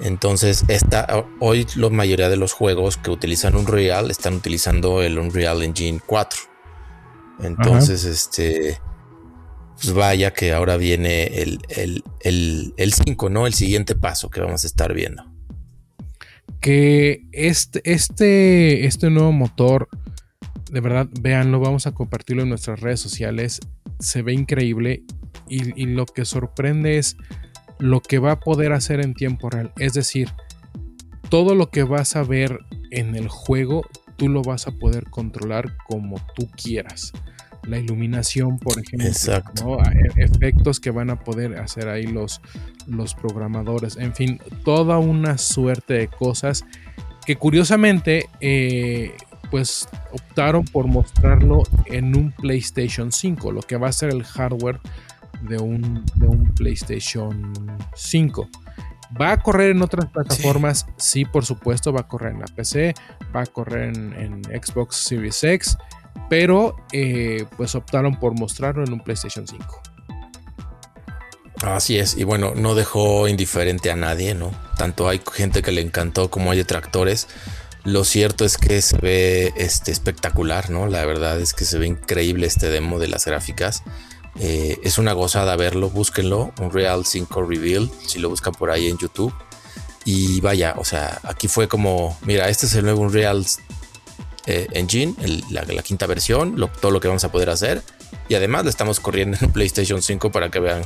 Entonces, 0.00 0.64
esta, 0.68 1.24
hoy 1.38 1.66
la 1.76 1.88
mayoría 1.88 2.28
de 2.28 2.36
los 2.36 2.52
juegos 2.52 2.96
que 2.96 3.10
utilizan 3.10 3.56
Unreal 3.56 4.10
están 4.10 4.34
utilizando 4.34 5.00
el 5.02 5.18
Unreal 5.18 5.62
Engine 5.62 6.00
4. 6.04 6.51
Entonces, 7.42 8.04
este, 8.04 8.78
pues 9.74 9.92
vaya 9.92 10.32
que 10.32 10.52
ahora 10.52 10.76
viene 10.76 11.24
el, 11.42 11.58
el, 11.68 12.04
el, 12.20 12.74
el 12.76 12.92
5, 12.92 13.30
¿no? 13.30 13.46
El 13.46 13.54
siguiente 13.54 13.94
paso 13.94 14.30
que 14.30 14.40
vamos 14.40 14.64
a 14.64 14.66
estar 14.66 14.92
viendo 14.94 15.32
que 16.62 17.26
este, 17.32 17.82
este, 17.84 18.86
este 18.86 19.10
nuevo 19.10 19.32
motor, 19.32 19.88
de 20.70 20.80
verdad, 20.80 21.08
véanlo, 21.20 21.58
vamos 21.58 21.88
a 21.88 21.92
compartirlo 21.92 22.44
en 22.44 22.50
nuestras 22.50 22.80
redes 22.80 23.00
sociales, 23.00 23.60
se 23.98 24.22
ve 24.22 24.32
increíble 24.32 25.02
y, 25.48 25.86
lo 25.86 26.06
que 26.06 26.24
sorprende 26.24 26.98
es 26.98 27.16
lo 27.78 28.00
que 28.00 28.20
va 28.20 28.32
a 28.32 28.40
poder 28.40 28.72
hacer 28.72 29.00
en 29.00 29.12
tiempo 29.12 29.50
real. 29.50 29.72
Es 29.76 29.92
decir, 29.92 30.30
todo 31.28 31.56
lo 31.56 31.68
que 31.70 31.82
vas 31.82 32.14
a 32.14 32.22
ver 32.22 32.60
en 32.92 33.16
el 33.16 33.28
juego, 33.28 33.84
tú 34.16 34.28
lo 34.28 34.42
vas 34.42 34.68
a 34.68 34.72
poder 34.72 35.10
controlar 35.10 35.76
como 35.88 36.24
tú 36.36 36.48
quieras. 36.50 37.12
La 37.64 37.78
iluminación, 37.78 38.58
por 38.58 38.78
ejemplo, 38.78 39.78
e, 39.84 40.22
efectos 40.22 40.80
que 40.80 40.90
van 40.90 41.10
a 41.10 41.20
poder 41.20 41.58
hacer 41.58 41.88
ahí 41.88 42.06
los, 42.06 42.40
los 42.86 43.14
programadores, 43.14 43.96
en 43.96 44.14
fin, 44.14 44.40
toda 44.64 44.98
una 44.98 45.38
suerte 45.38 45.94
de 45.94 46.08
cosas 46.08 46.64
que 47.24 47.36
curiosamente 47.36 48.28
eh, 48.40 49.14
pues 49.50 49.88
optaron 50.10 50.64
por 50.64 50.86
mostrarlo 50.86 51.62
en 51.86 52.16
un 52.16 52.32
PlayStation 52.32 53.12
5, 53.12 53.52
lo 53.52 53.60
que 53.60 53.76
va 53.76 53.88
a 53.88 53.92
ser 53.92 54.10
el 54.10 54.24
hardware 54.24 54.80
de 55.42 55.58
un, 55.58 56.04
de 56.16 56.26
un 56.26 56.52
PlayStation 56.54 57.52
5. 57.94 58.48
¿Va 59.20 59.32
a 59.32 59.42
correr 59.42 59.72
en 59.72 59.82
otras 59.82 60.06
plataformas? 60.06 60.86
Sí. 60.96 61.24
por 61.24 61.44
supuesto, 61.44 61.92
va 61.92 62.00
a 62.00 62.08
correr 62.08 62.32
en 62.32 62.40
la 62.40 62.46
PC, 62.46 62.94
va 63.34 63.42
a 63.42 63.46
correr 63.46 63.94
en, 63.94 64.42
Xbox 64.44 64.96
Series 64.96 65.44
X, 65.44 65.76
pero 66.32 66.76
eh, 66.94 67.44
pues 67.58 67.74
optaron 67.74 68.18
por 68.18 68.32
mostrarlo 68.32 68.82
en 68.82 68.94
un 68.94 69.00
PlayStation 69.00 69.46
5. 69.46 69.82
Así 71.60 71.98
es, 71.98 72.16
y 72.16 72.24
bueno, 72.24 72.54
no 72.54 72.74
dejó 72.74 73.28
indiferente 73.28 73.90
a 73.90 73.96
nadie, 73.96 74.34
¿no? 74.34 74.50
Tanto 74.78 75.10
hay 75.10 75.20
gente 75.30 75.60
que 75.60 75.72
le 75.72 75.82
encantó 75.82 76.30
como 76.30 76.50
hay 76.50 76.56
detractores. 76.56 77.28
Lo 77.84 78.04
cierto 78.04 78.46
es 78.46 78.56
que 78.56 78.80
se 78.80 78.96
ve 78.96 79.52
este, 79.58 79.92
espectacular, 79.92 80.70
¿no? 80.70 80.86
La 80.86 81.04
verdad 81.04 81.38
es 81.38 81.52
que 81.52 81.66
se 81.66 81.76
ve 81.76 81.86
increíble 81.86 82.46
este 82.46 82.70
demo 82.70 82.98
de 82.98 83.08
las 83.08 83.26
gráficas. 83.26 83.82
Eh, 84.40 84.78
es 84.84 84.96
una 84.96 85.12
gozada 85.12 85.54
verlo, 85.56 85.90
búsquenlo, 85.90 86.54
un 86.58 86.72
Real 86.72 87.04
5 87.04 87.42
Reveal, 87.42 87.90
si 88.06 88.20
lo 88.20 88.30
buscan 88.30 88.54
por 88.54 88.70
ahí 88.70 88.88
en 88.88 88.96
YouTube. 88.96 89.34
Y 90.06 90.40
vaya, 90.40 90.76
o 90.78 90.84
sea, 90.86 91.20
aquí 91.24 91.46
fue 91.46 91.68
como, 91.68 92.18
mira, 92.22 92.48
este 92.48 92.64
es 92.64 92.74
el 92.74 92.84
nuevo 92.86 93.02
Unreal 93.02 93.44
eh, 94.46 94.66
Engine, 94.72 95.14
la, 95.50 95.64
quinta 95.82 96.06
versión, 96.06 96.56
todo 96.80 96.90
lo 96.90 97.00
que 97.00 97.08
vamos 97.08 97.24
a 97.24 97.32
poder 97.32 97.50
hacer. 97.50 97.82
Y 98.28 98.34
además 98.34 98.64
le 98.64 98.70
estamos 98.70 99.00
corriendo 99.00 99.36
en 99.40 99.50
PlayStation 99.52 100.02
5 100.02 100.30
para 100.32 100.50
que 100.50 100.60
vean 100.60 100.82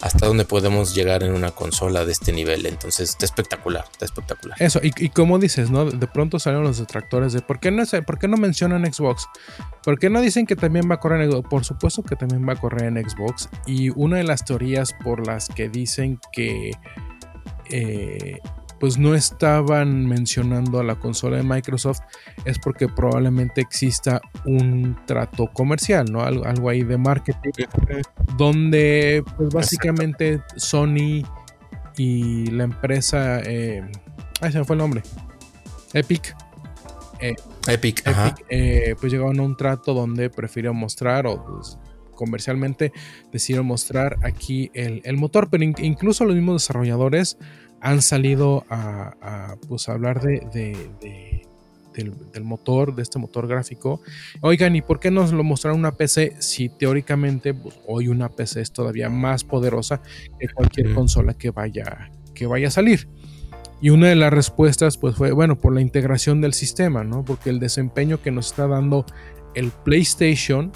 hasta 0.00 0.26
dónde 0.26 0.44
podemos 0.44 0.94
llegar 0.94 1.22
en 1.22 1.34
una 1.34 1.50
consola 1.50 2.04
de 2.04 2.12
este 2.12 2.32
nivel. 2.32 2.64
Entonces, 2.66 3.10
está 3.10 3.24
espectacular, 3.26 3.84
está 3.92 4.06
espectacular. 4.06 4.56
Eso, 4.60 4.80
y, 4.82 5.10
como 5.10 5.38
dices, 5.38 5.70
¿no? 5.70 5.84
De 5.84 6.06
pronto 6.06 6.38
salieron 6.38 6.64
los 6.64 6.78
detractores 6.78 7.32
de 7.32 7.42
¿por 7.42 7.60
qué 7.60 7.70
no, 7.70 7.84
¿por 8.06 8.18
qué 8.18 8.26
no 8.26 8.36
mencionan 8.36 8.90
Xbox? 8.90 9.26
¿Por 9.82 9.98
qué 9.98 10.08
no 10.08 10.20
dicen 10.20 10.46
que 10.46 10.56
también 10.56 10.90
va 10.90 10.94
a 10.94 11.00
correr 11.00 11.22
en 11.22 11.30
Xbox? 11.30 11.48
Por 11.48 11.64
supuesto 11.64 12.02
que 12.02 12.16
también 12.16 12.48
va 12.48 12.54
a 12.54 12.56
correr 12.56 12.84
en 12.84 13.08
Xbox. 13.08 13.50
Y 13.66 13.90
una 13.90 14.16
de 14.16 14.24
las 14.24 14.44
teorías 14.44 14.94
por 15.04 15.26
las 15.26 15.48
que 15.48 15.68
dicen 15.68 16.18
que 16.32 16.72
eh, 17.70 18.38
pues 18.80 18.96
no 18.96 19.14
estaban 19.14 20.06
mencionando 20.06 20.80
a 20.80 20.84
la 20.84 20.98
consola 20.98 21.36
de 21.36 21.42
Microsoft 21.42 22.00
es 22.46 22.58
porque 22.58 22.88
probablemente 22.88 23.60
exista 23.60 24.22
un 24.46 24.98
trato 25.06 25.48
comercial, 25.52 26.10
¿no? 26.10 26.22
Algo, 26.22 26.46
algo 26.46 26.70
ahí 26.70 26.82
de 26.82 26.96
marketing, 26.96 27.50
donde 28.38 29.22
pues 29.36 29.50
básicamente 29.50 30.40
Sony 30.56 31.22
y 31.98 32.46
la 32.46 32.64
empresa, 32.64 33.40
eh, 33.40 33.82
ay, 34.40 34.50
se 34.50 34.58
me 34.58 34.64
fue 34.64 34.74
el 34.74 34.78
nombre, 34.78 35.02
Epic. 35.92 36.34
Eh, 37.20 37.36
Epic, 37.68 38.02
eh, 38.48 38.94
pues 38.98 39.12
llegaron 39.12 39.38
a 39.40 39.42
un 39.42 39.58
trato 39.58 39.92
donde 39.92 40.30
prefirieron 40.30 40.78
mostrar 40.78 41.26
o 41.26 41.44
pues, 41.44 41.78
comercialmente 42.14 42.92
decidieron 43.30 43.66
mostrar 43.66 44.16
aquí 44.22 44.70
el, 44.72 45.02
el, 45.04 45.18
motor, 45.18 45.50
pero 45.50 45.64
incluso 45.64 46.24
los 46.24 46.34
mismos 46.34 46.62
desarrolladores 46.62 47.36
han 47.80 48.02
salido 48.02 48.64
a, 48.68 49.56
pues, 49.68 49.88
hablar 49.88 50.20
de, 50.20 50.86
del, 51.94 52.44
motor, 52.44 52.94
de 52.94 53.02
este 53.02 53.18
motor 53.18 53.46
gráfico. 53.46 54.00
Oigan, 54.40 54.76
¿y 54.76 54.82
por 54.82 55.00
qué 55.00 55.10
nos 55.10 55.32
lo 55.32 55.42
mostraron 55.42 55.80
una 55.80 55.96
PC 55.96 56.36
si 56.38 56.68
teóricamente 56.68 57.54
pues, 57.54 57.78
hoy 57.86 58.08
una 58.08 58.28
PC 58.28 58.60
es 58.60 58.72
todavía 58.72 59.08
más 59.08 59.44
poderosa 59.44 60.02
que 60.38 60.48
cualquier 60.48 60.94
consola 60.94 61.34
que 61.34 61.50
vaya, 61.50 62.10
que 62.34 62.46
vaya 62.46 62.68
a 62.68 62.70
salir? 62.70 63.08
Y 63.82 63.88
una 63.90 64.08
de 64.08 64.16
las 64.16 64.30
respuestas 64.30 64.98
pues 64.98 65.16
fue, 65.16 65.32
bueno, 65.32 65.58
por 65.58 65.74
la 65.74 65.80
integración 65.80 66.42
del 66.42 66.52
sistema, 66.52 67.02
¿no? 67.02 67.24
Porque 67.24 67.48
el 67.48 67.60
desempeño 67.60 68.20
que 68.20 68.30
nos 68.30 68.48
está 68.48 68.66
dando 68.66 69.06
el 69.54 69.70
PlayStation 69.70 70.70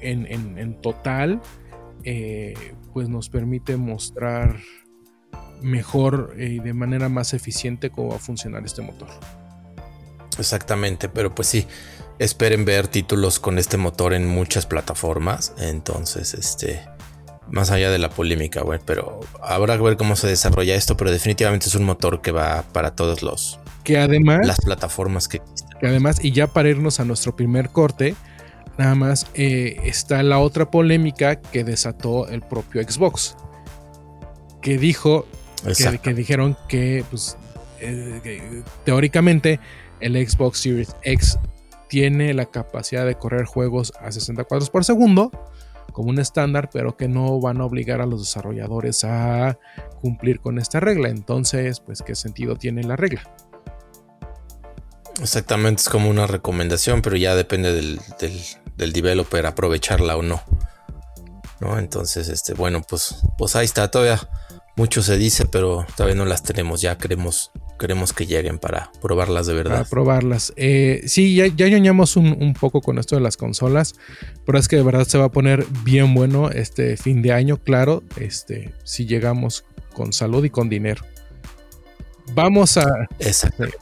en, 0.00 0.80
total, 0.80 1.40
eh, 2.04 2.54
pues 2.92 3.08
nos 3.08 3.30
permite 3.30 3.76
mostrar 3.76 4.56
mejor 5.62 6.34
eh, 6.38 6.46
y 6.46 6.58
de 6.60 6.72
manera 6.72 7.08
más 7.08 7.34
eficiente 7.34 7.90
cómo 7.90 8.10
va 8.10 8.16
a 8.16 8.20
funcionar 8.20 8.64
este 8.64 8.82
motor. 8.82 9.08
Exactamente, 10.38 11.08
pero 11.08 11.34
pues 11.34 11.48
sí, 11.48 11.66
esperen 12.18 12.64
ver 12.64 12.88
títulos 12.88 13.40
con 13.40 13.58
este 13.58 13.76
motor 13.76 14.14
en 14.14 14.26
muchas 14.26 14.66
plataformas. 14.66 15.52
Entonces, 15.58 16.34
este, 16.34 16.80
más 17.50 17.70
allá 17.70 17.90
de 17.90 17.98
la 17.98 18.10
polémica, 18.10 18.62
güey, 18.62 18.78
pero 18.84 19.20
habrá 19.42 19.76
que 19.76 19.82
ver 19.82 19.96
cómo 19.96 20.16
se 20.16 20.28
desarrolla 20.28 20.74
esto, 20.74 20.96
pero 20.96 21.10
definitivamente 21.10 21.66
es 21.66 21.74
un 21.74 21.84
motor 21.84 22.20
que 22.22 22.32
va 22.32 22.64
para 22.72 22.94
todos 22.94 23.22
los 23.22 23.58
que 23.88 23.96
además 23.96 24.46
las 24.46 24.60
plataformas 24.60 25.28
que 25.28 25.40
Que 25.80 25.86
además, 25.86 26.22
y 26.22 26.32
ya 26.32 26.46
para 26.46 26.68
irnos 26.68 27.00
a 27.00 27.06
nuestro 27.06 27.34
primer 27.34 27.70
corte, 27.70 28.14
nada 28.76 28.94
más 28.94 29.26
eh, 29.32 29.80
está 29.84 30.22
la 30.22 30.40
otra 30.40 30.70
polémica 30.70 31.36
que 31.36 31.64
desató 31.64 32.28
el 32.28 32.42
propio 32.42 32.82
Xbox, 32.82 33.34
que 34.60 34.76
dijo 34.76 35.26
que, 36.02 36.14
dijeron 36.14 36.56
que, 36.68 37.04
pues, 37.10 37.36
eh, 37.80 38.62
teóricamente 38.84 39.60
el 40.00 40.14
Xbox 40.28 40.58
Series 40.58 40.96
X 41.02 41.38
tiene 41.88 42.34
la 42.34 42.46
capacidad 42.46 43.06
de 43.06 43.16
correr 43.16 43.44
juegos 43.44 43.92
a 44.00 44.12
60 44.12 44.44
cuadros 44.44 44.70
por 44.70 44.84
segundo 44.84 45.30
como 45.92 46.10
un 46.10 46.20
estándar, 46.20 46.70
pero 46.72 46.96
que 46.96 47.08
no 47.08 47.40
van 47.40 47.60
a 47.60 47.64
obligar 47.64 48.00
a 48.00 48.06
los 48.06 48.20
desarrolladores 48.20 49.02
a 49.04 49.58
cumplir 50.00 50.38
con 50.38 50.58
esta 50.58 50.78
regla. 50.78 51.08
Entonces, 51.08 51.80
pues, 51.80 52.02
¿qué 52.02 52.14
sentido 52.14 52.56
tiene 52.56 52.84
la 52.84 52.94
regla? 52.94 53.22
Exactamente, 55.20 55.82
es 55.82 55.88
como 55.88 56.08
una 56.08 56.28
recomendación, 56.28 57.02
pero 57.02 57.16
ya 57.16 57.34
depende 57.34 57.72
del, 57.72 58.00
del, 58.20 58.40
del 58.76 58.92
developer 58.92 59.44
aprovecharla 59.46 60.16
o 60.16 60.22
no. 60.22 60.40
¿No? 61.60 61.78
Entonces, 61.80 62.28
este, 62.28 62.54
bueno, 62.54 62.82
pues, 62.88 63.16
pues 63.36 63.56
ahí 63.56 63.64
está, 63.64 63.90
todavía 63.90 64.20
mucho 64.78 65.02
se 65.02 65.18
dice, 65.18 65.44
pero 65.44 65.84
todavía 65.96 66.14
no 66.14 66.24
las 66.24 66.44
tenemos. 66.44 66.80
Ya 66.80 66.96
queremos, 66.96 67.50
queremos 67.78 68.12
que 68.12 68.26
lleguen 68.26 68.58
para 68.58 68.92
probarlas 69.02 69.46
de 69.46 69.54
verdad. 69.54 69.78
Para 69.78 69.88
probarlas. 69.88 70.52
Eh, 70.56 71.02
sí, 71.06 71.34
ya, 71.34 71.48
ya 71.48 71.68
ñoñamos 71.68 72.16
un, 72.16 72.54
poco 72.58 72.80
con 72.80 72.98
esto 72.98 73.16
de 73.16 73.20
las 73.20 73.36
consolas, 73.36 73.96
pero 74.46 74.56
es 74.56 74.68
que 74.68 74.76
de 74.76 74.84
verdad 74.84 75.04
se 75.04 75.18
va 75.18 75.26
a 75.26 75.32
poner 75.32 75.66
bien 75.82 76.14
bueno 76.14 76.50
este 76.50 76.96
fin 76.96 77.20
de 77.22 77.32
año, 77.32 77.56
claro, 77.56 78.04
este, 78.18 78.72
si 78.84 79.04
llegamos 79.04 79.64
con 79.92 80.12
salud 80.12 80.44
y 80.44 80.50
con 80.50 80.68
dinero. 80.68 81.02
Vamos 82.34 82.76
a, 82.76 83.08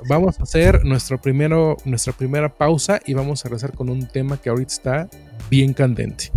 vamos 0.08 0.40
a 0.40 0.44
hacer 0.44 0.84
nuestro 0.84 1.20
primero, 1.20 1.76
nuestra 1.84 2.14
primera 2.14 2.54
pausa 2.54 3.00
y 3.04 3.12
vamos 3.12 3.44
a 3.44 3.48
regresar 3.48 3.74
con 3.74 3.90
un 3.90 4.08
tema 4.08 4.40
que 4.40 4.48
ahorita 4.48 4.72
está 4.72 5.08
bien 5.50 5.74
candente. 5.74 6.30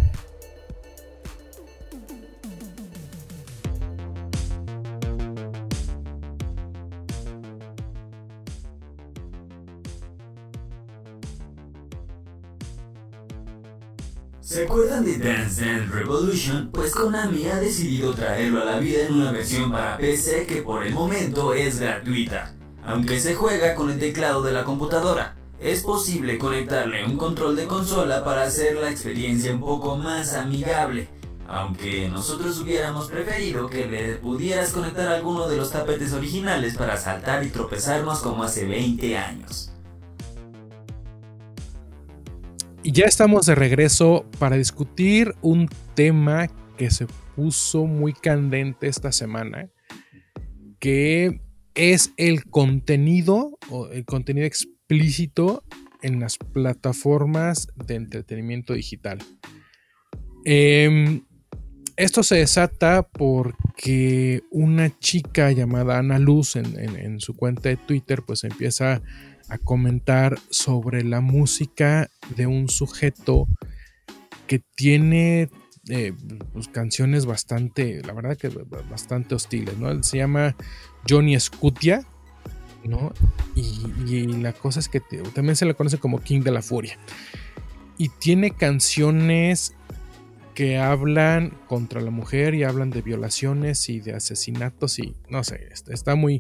¿Se 14.50 14.64
acuerdan 14.64 15.06
de 15.06 15.20
Dance 15.20 15.64
Dance 15.64 15.94
Revolution? 15.94 16.72
Pues 16.74 16.96
Konami 16.96 17.46
ha 17.46 17.58
decidido 17.58 18.16
traerlo 18.16 18.64
a 18.64 18.66
la 18.66 18.80
vida 18.80 19.04
en 19.04 19.14
una 19.14 19.32
versión 19.32 19.72
para 19.72 19.96
PC 20.00 20.48
que 20.48 20.64
por 20.64 20.84
el 20.84 20.92
momento 20.92 21.54
es 21.54 21.80
gratuita. 21.80 22.56
Aunque 22.84 23.20
se 23.20 23.36
juega 23.36 23.76
con 23.76 23.92
el 23.92 24.00
teclado 24.00 24.42
de 24.42 24.52
la 24.52 24.64
computadora, 24.64 25.36
es 25.60 25.84
posible 25.84 26.40
conectarle 26.40 27.06
un 27.06 27.16
control 27.16 27.58
de 27.58 27.68
consola 27.68 28.24
para 28.24 28.42
hacer 28.42 28.78
la 28.78 28.90
experiencia 28.90 29.54
un 29.54 29.60
poco 29.60 29.98
más 29.98 30.34
amigable. 30.34 31.10
Aunque 31.48 32.10
nosotros 32.10 32.60
hubiéramos 32.60 33.08
preferido 33.12 33.70
que 33.70 33.86
le 33.86 34.16
pudieras 34.16 34.72
conectar 34.72 35.10
alguno 35.10 35.48
de 35.48 35.58
los 35.58 35.70
tapetes 35.70 36.12
originales 36.14 36.76
para 36.76 36.98
saltar 36.98 37.44
y 37.44 37.52
tropezarnos 37.52 38.22
como 38.22 38.44
hace 38.44 38.66
20 38.66 39.16
años. 39.16 39.69
Ya 42.92 43.06
estamos 43.06 43.46
de 43.46 43.56
regreso 43.56 44.26
para 44.40 44.56
discutir 44.56 45.36
un 45.42 45.70
tema 45.96 46.48
que 46.78 46.92
se 46.92 47.08
puso 47.36 47.86
muy 47.86 48.14
candente 48.14 48.88
esta 48.88 49.12
semana, 49.12 49.70
que 50.80 51.42
es 51.76 52.14
el 52.18 52.46
contenido 52.46 53.58
o 53.70 53.88
el 53.90 54.06
contenido 54.06 54.48
explícito 54.48 55.64
en 56.02 56.20
las 56.20 56.38
plataformas 56.38 57.68
de 57.76 57.96
entretenimiento 57.96 58.74
digital. 58.74 59.20
Em, 60.46 61.22
esto 61.98 62.24
se 62.24 62.36
desata 62.36 63.04
porque 63.04 63.70
que 63.82 64.44
una 64.52 65.00
chica 65.00 65.54
llamada 65.54 66.00
Ana 66.00 66.20
Luz 66.20 66.58
en, 66.58 67.22
su 67.22 67.38
cuenta 67.38 67.70
de 67.70 67.78
Twitter 67.78 68.24
pues 68.28 68.44
empieza 68.44 68.96
a 68.96 69.02
comentar 69.58 70.38
sobre 70.50 71.04
la 71.04 71.22
música 71.22 72.10
de 72.36 72.48
un 72.48 72.70
sujeto 72.70 73.48
que 74.48 74.62
tiene 74.76 75.50
eh, 75.90 76.14
pues, 76.54 76.68
canciones 76.68 77.26
bastante, 77.26 78.02
la 78.04 78.14
verdad 78.14 78.38
que 78.38 78.50
bastante 78.90 79.36
hostiles, 79.36 79.78
¿no? 79.78 79.90
Él 79.90 80.04
se 80.04 80.18
llama 80.18 80.56
Johnny 81.08 81.40
Scutia, 81.40 82.06
¿no? 82.84 83.14
Y, 83.56 84.28
la 84.42 84.54
cosa 84.54 84.80
es 84.80 84.90
que 84.90 85.02
también 85.34 85.56
se 85.56 85.66
le 85.66 85.74
conoce 85.74 85.98
como 85.98 86.22
King 86.22 86.42
de 86.42 86.52
la 86.52 86.62
Furia. 86.62 86.98
Y 87.98 88.10
tiene 88.10 88.52
canciones 88.52 89.74
que 90.54 90.78
hablan 90.78 91.58
contra 91.68 92.02
la 92.02 92.12
mujer 92.12 92.54
y 92.54 92.64
hablan 92.64 92.90
de 92.90 93.02
violaciones 93.02 93.90
y 93.90 94.00
de 94.00 94.14
asesinatos 94.14 95.00
y 95.00 95.16
no 95.30 95.44
sé, 95.44 95.70
está 95.88 96.16
muy, 96.16 96.40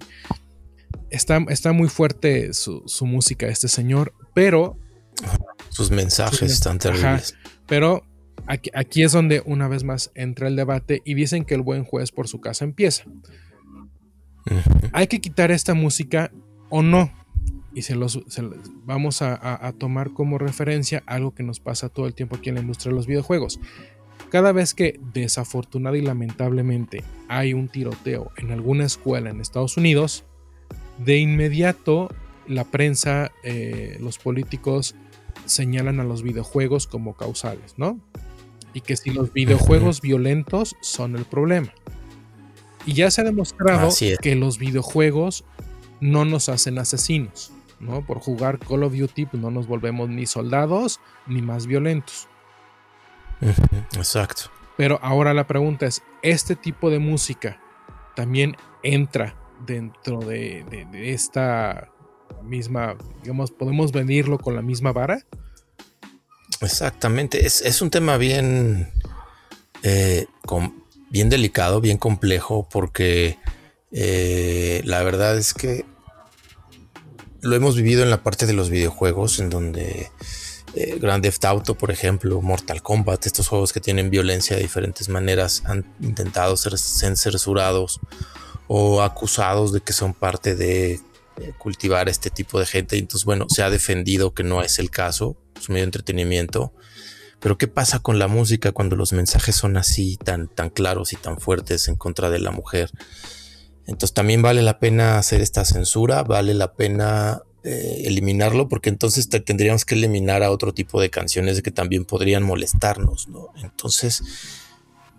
está, 1.09 1.43
está 1.49 1.73
muy 1.73 1.89
fuerte 1.89 2.53
su, 2.53 2.83
música 3.01 3.47
este 3.47 3.67
señor, 3.67 4.13
pero... 4.33 4.77
Sus 5.69 5.91
mensajes 5.91 6.51
están 6.51 6.79
terribles. 6.79 7.35
pero 7.67 8.03
aquí, 8.47 8.69
aquí, 8.73 9.03
es 9.03 9.11
donde 9.11 9.41
una 9.45 9.67
vez 9.67 9.83
más 9.83 10.11
entra 10.15 10.47
el 10.47 10.55
debate 10.55 11.01
y 11.05 11.13
dicen 11.13 11.45
que 11.45 11.55
el 11.55 11.61
buen 11.61 11.83
juez 11.83 12.11
por 12.11 12.27
su 12.27 12.39
casa 12.39 12.65
empieza. 12.65 13.03
¿Hay 14.93 15.07
que 15.07 15.19
quitar 15.19 15.51
esta 15.51 15.73
música 15.73 16.31
o 16.69 16.81
no? 16.81 17.11
Y 17.73 17.83
se 17.83 17.95
los 17.95 18.19
vamos 18.83 19.21
a, 19.21 19.67
a, 19.67 19.71
tomar 19.73 20.11
como 20.11 20.37
referencia 20.37 21.03
algo 21.05 21.35
que 21.35 21.43
nos 21.43 21.59
pasa 21.59 21.89
todo 21.89 22.07
el 22.07 22.15
tiempo 22.15 22.35
aquí 22.35 22.49
en 22.49 22.55
la 22.55 22.61
industria 22.61 22.91
de 22.91 22.95
los 22.95 23.05
videojuegos. 23.05 23.59
Cada 24.29 24.51
vez 24.51 24.73
que 24.73 24.99
desafortunada 25.13 25.97
y 25.97 26.01
lamentablemente 26.01 27.03
hay 27.27 27.53
un 27.53 27.67
tiroteo 27.67 28.31
en 28.37 28.51
alguna 28.51 28.85
escuela 28.85 29.29
en 29.29 29.39
Estados 29.39 29.77
Unidos, 29.77 30.25
de 30.99 31.17
inmediato 31.17 32.09
la 32.47 32.63
prensa, 32.63 33.31
eh, 33.43 33.97
los 34.01 34.17
políticos 34.17 34.95
señalan 35.45 35.99
a 35.99 36.03
los 36.03 36.23
videojuegos 36.23 36.87
como 36.87 37.15
causales, 37.15 37.75
¿no? 37.77 37.99
Y 38.73 38.81
que 38.81 38.97
si 38.97 39.11
los 39.11 39.31
videojuegos 39.33 40.01
violentos 40.01 40.75
son 40.81 41.15
el 41.15 41.25
problema. 41.25 41.73
Y 42.85 42.93
ya 42.93 43.11
se 43.11 43.21
ha 43.21 43.23
demostrado 43.23 43.89
que 44.21 44.35
los 44.35 44.57
videojuegos 44.57 45.45
no 46.01 46.25
nos 46.25 46.49
hacen 46.49 46.79
asesinos, 46.79 47.51
¿no? 47.79 48.05
Por 48.05 48.19
jugar 48.19 48.57
Call 48.59 48.83
of 48.83 48.95
Duty 48.95 49.27
pues, 49.27 49.41
no 49.41 49.51
nos 49.51 49.67
volvemos 49.67 50.09
ni 50.09 50.25
soldados 50.25 50.99
ni 51.27 51.41
más 51.41 51.67
violentos. 51.67 52.27
Exacto. 53.95 54.43
Pero 54.75 54.99
ahora 55.01 55.33
la 55.33 55.45
pregunta 55.45 55.85
es, 55.85 56.01
¿este 56.23 56.55
tipo 56.55 56.89
de 56.89 56.99
música 56.99 57.59
también 58.15 58.55
entra 58.81 59.35
dentro 59.65 60.19
de, 60.19 60.63
esta 60.93 61.89
misma, 62.43 62.95
digamos, 63.21 63.51
podemos 63.51 63.91
venirlo 63.91 64.37
con 64.37 64.55
la 64.55 64.61
misma 64.61 64.91
vara? 64.91 65.25
Exactamente, 66.61 67.45
es, 67.45 67.81
un 67.81 67.89
tema 67.89 68.17
bien, 68.17 68.91
eh, 69.83 70.25
bien 71.09 71.29
delicado, 71.29 71.81
bien 71.81 71.97
complejo, 71.97 72.67
porque 72.69 73.37
eh, 73.91 74.81
la 74.83 75.03
verdad 75.03 75.37
es 75.37 75.53
que 75.53 75.85
lo 77.41 77.55
hemos 77.55 77.75
vivido 77.75 78.03
en 78.03 78.09
la 78.09 78.23
parte 78.23 78.45
de 78.45 78.53
los 78.53 78.69
videojuegos, 78.69 79.39
en 79.39 79.49
donde 79.49 80.11
eh, 80.75 80.97
Grand 80.99 81.23
Theft 81.23 81.45
Auto, 81.45 81.75
por 81.75 81.91
ejemplo, 81.91 82.41
Mortal 82.41 82.81
Kombat, 82.81 83.25
estos 83.25 83.47
juegos 83.47 83.73
que 83.73 83.79
tienen 83.79 84.09
violencia 84.09 84.55
de 84.55 84.61
diferentes 84.61 85.09
maneras 85.09 85.63
han 85.65 85.85
intentado 86.01 86.55
ser, 86.57 86.77
censurados 86.77 87.99
o 88.71 89.01
acusados 89.01 89.73
de 89.73 89.81
que 89.81 89.93
son 89.93 90.13
parte 90.13 90.55
de 90.55 91.01
cultivar 91.57 92.07
este 92.07 92.29
tipo 92.29 92.59
de 92.59 92.67
gente. 92.67 92.99
Entonces, 92.99 93.25
bueno, 93.25 93.47
se 93.49 93.63
ha 93.63 93.71
defendido 93.71 94.35
que 94.35 94.43
no 94.43 94.61
es 94.61 94.77
el 94.77 94.91
caso, 94.91 95.35
es 95.59 95.69
medio 95.69 95.85
entretenimiento. 95.85 96.71
Pero 97.39 97.57
¿qué 97.57 97.67
pasa 97.67 97.97
con 97.97 98.19
la 98.19 98.27
música 98.27 98.71
cuando 98.71 98.95
los 98.95 99.11
mensajes 99.11 99.55
son 99.55 99.75
así, 99.75 100.17
tan, 100.17 100.47
tan 100.49 100.69
claros 100.69 101.13
y 101.13 101.15
tan 101.15 101.39
fuertes 101.39 101.87
en 101.87 101.95
contra 101.95 102.29
de 102.29 102.37
la 102.37 102.51
mujer? 102.51 102.91
Entonces 103.87 104.13
también 104.13 104.43
vale 104.43 104.61
la 104.61 104.77
pena 104.77 105.17
hacer 105.17 105.41
esta 105.41 105.65
censura, 105.65 106.21
vale 106.21 106.53
la 106.53 106.73
pena 106.73 107.41
eh, 107.63 108.03
eliminarlo 108.05 108.69
porque 108.69 108.89
entonces 108.89 109.29
tendríamos 109.29 109.83
que 109.83 109.95
eliminar 109.95 110.43
a 110.43 110.51
otro 110.51 110.75
tipo 110.75 111.01
de 111.01 111.09
canciones 111.09 111.63
que 111.63 111.71
también 111.71 112.05
podrían 112.05 112.43
molestarnos, 112.43 113.29
¿no? 113.29 113.47
Entonces, 113.63 114.21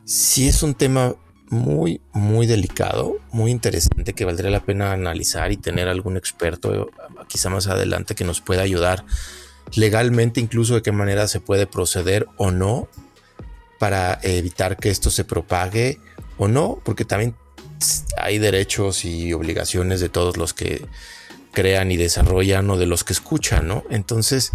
sí 0.05 0.47
es 0.47 0.63
un 0.63 0.75
tema 0.75 1.17
muy, 1.51 2.01
muy 2.13 2.47
delicado, 2.47 3.19
muy 3.33 3.51
interesante 3.51 4.15
que 4.15 4.25
valdría 4.25 4.51
la 4.51 4.65
pena 4.65 4.93
analizar 4.93 5.53
y 5.53 5.57
tener 5.57 5.89
algún 5.89 6.17
experto 6.17 6.91
quizá 7.29 7.51
más 7.51 7.67
adelante 7.67 8.15
que 8.15 8.25
nos 8.25 8.41
pueda 8.41 8.63
ayudar 8.63 9.05
legalmente 9.75 10.41
incluso 10.41 10.75
de 10.75 10.83
qué 10.83 10.93
manera 10.93 11.29
se 11.29 11.41
puede 11.41 11.67
proceder 11.67 12.27
o 12.37 12.51
no 12.51 12.89
para 13.79 14.19
evitar 14.23 14.77
que 14.77 14.91
esto 14.91 15.11
se 15.11 15.25
propague 15.25 16.01
o 16.39 16.49
no, 16.49 16.81
porque 16.85 17.05
también 17.05 17.35
hay 18.17 18.39
derechos 18.39 19.05
y 19.05 19.33
obligaciones 19.33 20.01
de 20.01 20.09
todos 20.09 20.37
los 20.37 20.55
que 20.55 20.87
crean 21.53 21.91
y 21.91 21.97
desarrollan 21.97 22.69
o 22.71 22.77
de 22.77 22.87
los 22.87 23.05
que 23.05 23.13
escuchan, 23.13 23.67
¿no? 23.67 23.85
Entonces, 23.91 24.53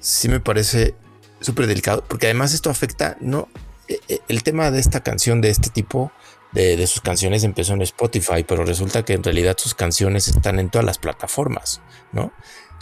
sí 0.00 0.28
me 0.28 0.40
parece 0.40 0.94
súper 1.40 1.66
delicado, 1.66 2.04
porque 2.08 2.26
además 2.26 2.54
esto 2.54 2.70
afecta, 2.70 3.16
¿no? 3.20 3.48
E, 3.88 4.00
e, 4.08 4.20
el 4.28 4.42
tema 4.42 4.70
de 4.70 4.80
esta 4.80 5.02
canción, 5.02 5.40
de 5.40 5.50
este 5.50 5.70
tipo, 5.70 6.12
de, 6.52 6.86
sus 6.86 7.00
canciones 7.00 7.44
empezó 7.44 7.74
en 7.74 7.82
Spotify, 7.82 8.44
pero 8.46 8.64
resulta 8.64 9.04
que 9.04 9.12
en 9.12 9.22
realidad 9.22 9.56
sus 9.58 9.74
canciones 9.74 10.28
están 10.28 10.58
en 10.58 10.70
todas 10.70 10.84
las 10.84 10.98
plataformas, 10.98 11.80
¿no? 12.12 12.32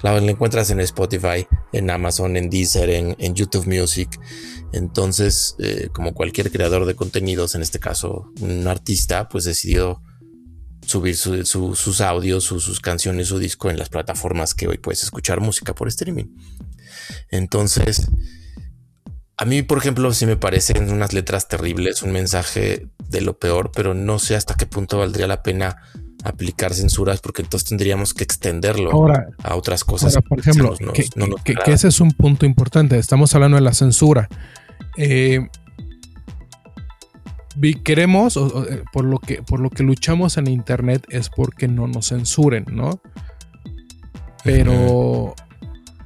La, 0.02 0.16
encuentras 0.18 0.70
en 0.70 0.80
Spotify, 0.80 1.46
en 1.72 1.90
Amazon, 1.90 2.36
en 2.36 2.50
Deezer, 2.50 2.90
en, 2.90 3.34
YouTube 3.34 3.66
Music. 3.66 4.20
Entonces, 4.72 5.56
eh, 5.58 5.88
como 5.92 6.12
cualquier 6.12 6.52
creador 6.52 6.84
de 6.84 6.94
contenidos, 6.94 7.54
en 7.54 7.62
este 7.62 7.78
caso 7.78 8.30
un 8.40 8.68
artista, 8.68 9.28
pues 9.28 9.44
decidió 9.44 10.02
subir 10.86 11.16
sus 11.16 12.00
audios, 12.00 12.44
sus 12.44 12.80
canciones, 12.80 13.28
su 13.28 13.38
disco 13.38 13.70
en 13.70 13.78
las 13.78 13.88
plataformas 13.88 14.54
que 14.54 14.68
hoy 14.68 14.78
puedes 14.78 15.02
escuchar 15.02 15.40
música 15.40 15.74
por 15.74 15.88
streaming. 15.88 16.26
Entonces, 17.30 18.08
a 19.38 19.44
mí, 19.44 19.62
por 19.62 19.78
ejemplo, 19.78 20.12
sí 20.14 20.24
me 20.24 20.36
parecen 20.36 20.90
unas 20.90 21.12
letras 21.12 21.48
terribles, 21.48 22.02
un 22.02 22.12
mensaje 22.12 22.88
de 23.08 23.20
lo 23.20 23.38
peor, 23.38 23.70
pero 23.74 23.92
no 23.92 24.18
sé 24.18 24.34
hasta 24.34 24.54
qué 24.54 24.66
punto 24.66 24.98
valdría 24.98 25.26
la 25.26 25.42
pena 25.42 25.76
aplicar 26.24 26.74
censuras 26.74 27.20
porque 27.20 27.42
entonces 27.42 27.68
tendríamos 27.68 28.14
que 28.14 28.24
extenderlo 28.24 28.90
a 29.42 29.54
otras 29.54 29.84
cosas. 29.84 30.16
por 30.28 30.40
ejemplo, 30.40 30.74
que, 31.44 31.54
ese 31.66 31.88
es 31.88 32.00
un 32.00 32.12
punto 32.12 32.46
importante. 32.46 32.98
Estamos 32.98 33.34
hablando 33.34 33.56
de 33.56 33.60
la 33.60 33.74
censura. 33.74 34.28
Eh, 34.96 35.46
queremos, 37.84 38.36
eh, 38.36 38.82
por 38.92 39.04
lo, 39.04 39.18
que, 39.18 39.42
por 39.42 39.60
lo 39.60 39.68
que 39.68 39.82
luchamos 39.82 40.38
en 40.38 40.48
internet 40.48 41.04
es 41.10 41.28
porque 41.28 41.68
no 41.68 41.86
nos 41.86 42.08
censuren, 42.08 42.64
¿no? 42.72 43.00
Pero, 44.42 45.34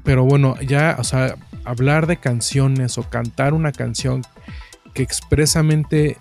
pero 0.02 0.24
bueno, 0.24 0.56
ya, 0.60 0.96
o 0.98 1.04
sea, 1.04 1.36
hablar 1.64 2.06
de 2.06 2.18
canciones 2.18 2.98
o 2.98 3.08
cantar 3.08 3.54
una 3.54 3.72
canción 3.72 4.22
que 4.94 5.02
expresamente 5.02 6.16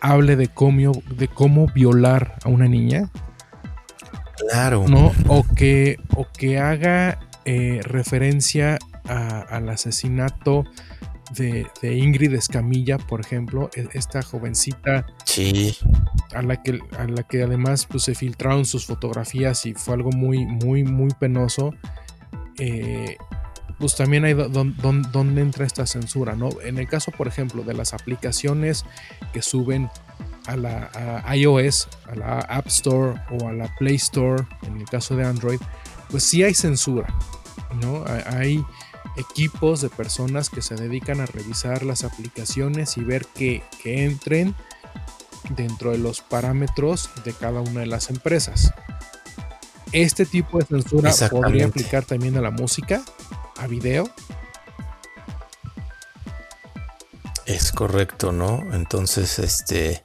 hable 0.00 0.36
de 0.36 0.48
cómo, 0.48 0.92
de 1.16 1.28
cómo 1.28 1.66
violar 1.68 2.36
a 2.44 2.48
una 2.48 2.68
niña. 2.68 3.10
Claro. 4.50 4.84
¿No? 4.88 5.12
O 5.28 5.44
que, 5.56 5.98
o 6.14 6.26
que 6.30 6.58
haga 6.58 7.18
eh, 7.44 7.80
referencia 7.82 8.78
al 9.08 9.68
asesinato 9.68 10.64
de, 11.30 11.66
Ingrid 11.82 12.34
Escamilla, 12.34 12.98
por 12.98 13.20
ejemplo, 13.20 13.70
e, 13.74 13.88
esta 13.94 14.22
jovencita 14.22 15.06
sí. 15.24 15.76
a, 16.34 16.42
la 16.42 16.62
que, 16.62 16.80
a 16.98 17.04
la 17.04 17.22
que 17.22 17.42
además 17.42 17.86
pues, 17.86 18.04
se 18.04 18.14
filtraron 18.14 18.64
sus 18.64 18.86
fotografías 18.86 19.66
y 19.66 19.74
fue 19.74 19.94
algo 19.94 20.10
muy, 20.10 20.44
muy, 20.46 20.84
muy 20.84 21.10
penoso. 21.18 21.74
Eh, 22.58 23.16
pues 23.78 23.94
también 23.94 24.24
hay 24.24 24.34
donde 24.34 25.40
entra 25.40 25.66
esta 25.66 25.86
censura, 25.86 26.34
¿no? 26.34 26.48
En 26.62 26.78
el 26.78 26.88
caso, 26.88 27.10
por 27.10 27.28
ejemplo, 27.28 27.62
de 27.62 27.74
las 27.74 27.92
aplicaciones 27.92 28.84
que 29.32 29.42
suben 29.42 29.90
a 30.46 30.56
la 30.56 31.24
iOS, 31.34 31.88
a 32.10 32.14
la 32.14 32.38
App 32.38 32.66
Store 32.68 33.20
o 33.30 33.48
a 33.48 33.52
la 33.52 33.74
Play 33.76 33.96
Store, 33.96 34.44
en 34.62 34.78
el 34.78 34.84
caso 34.86 35.16
de 35.16 35.26
Android, 35.26 35.60
pues 36.10 36.22
sí 36.22 36.42
hay 36.42 36.54
censura, 36.54 37.06
¿no? 37.82 38.04
Hay 38.26 38.64
equipos 39.16 39.80
de 39.80 39.88
personas 39.88 40.50
que 40.50 40.62
se 40.62 40.74
dedican 40.76 41.20
a 41.20 41.26
revisar 41.26 41.82
las 41.82 42.04
aplicaciones 42.04 42.96
y 42.96 43.02
ver 43.02 43.26
que, 43.26 43.62
entren 43.84 44.54
dentro 45.50 45.92
de 45.92 45.98
los 45.98 46.20
parámetros 46.20 47.10
de 47.24 47.32
cada 47.32 47.60
una 47.60 47.80
de 47.80 47.86
las 47.86 48.10
empresas. 48.10 48.72
Este 49.92 50.26
tipo 50.26 50.58
de 50.58 50.66
censura 50.66 51.12
podría 51.30 51.66
aplicar 51.66 52.04
también 52.04 52.36
a 52.36 52.40
la 52.40 52.50
música, 52.50 53.02
a 53.58 53.66
video. 53.66 54.08
Es 57.46 57.72
correcto, 57.72 58.32
¿no? 58.32 58.62
Entonces, 58.72 59.38
este, 59.38 60.04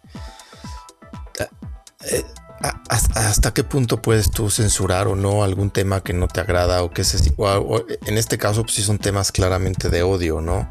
¿Hasta 2.89 3.53
qué 3.53 3.63
punto 3.63 4.01
puedes 4.01 4.29
tú 4.29 4.49
censurar 4.49 5.07
o 5.07 5.15
no 5.15 5.43
algún 5.43 5.71
tema 5.71 6.03
que 6.03 6.13
no 6.13 6.27
te 6.27 6.41
agrada 6.41 6.83
o 6.83 6.91
que 6.91 7.03
se, 7.03 7.33
o, 7.37 7.85
en 8.05 8.17
este 8.17 8.37
caso 8.37 8.63
pues 8.63 8.75
sí 8.75 8.83
son 8.83 8.99
temas 8.99 9.31
claramente 9.31 9.89
de 9.89 10.03
odio, 10.03 10.41
¿no? 10.41 10.69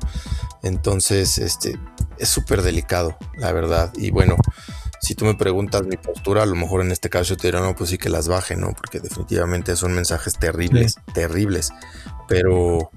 Entonces, 0.62 1.38
este 1.38 1.78
es 2.18 2.28
súper 2.28 2.62
delicado, 2.62 3.16
la 3.36 3.52
verdad. 3.52 3.92
Y 3.96 4.10
bueno, 4.10 4.36
si 5.00 5.14
tú 5.14 5.24
me 5.24 5.34
preguntas 5.34 5.86
mi 5.86 5.96
postura, 5.96 6.42
a 6.42 6.46
lo 6.46 6.54
mejor 6.54 6.82
en 6.82 6.92
este 6.92 7.08
caso 7.08 7.36
te 7.36 7.48
dirán, 7.48 7.62
no, 7.62 7.74
pues 7.74 7.90
sí 7.90 7.98
que 7.98 8.10
las 8.10 8.28
baje, 8.28 8.56
¿no? 8.56 8.72
Porque 8.74 9.00
definitivamente 9.00 9.74
son 9.76 9.94
mensajes 9.94 10.34
terribles, 10.38 10.96
terribles. 11.14 11.70
Pero 12.28 12.90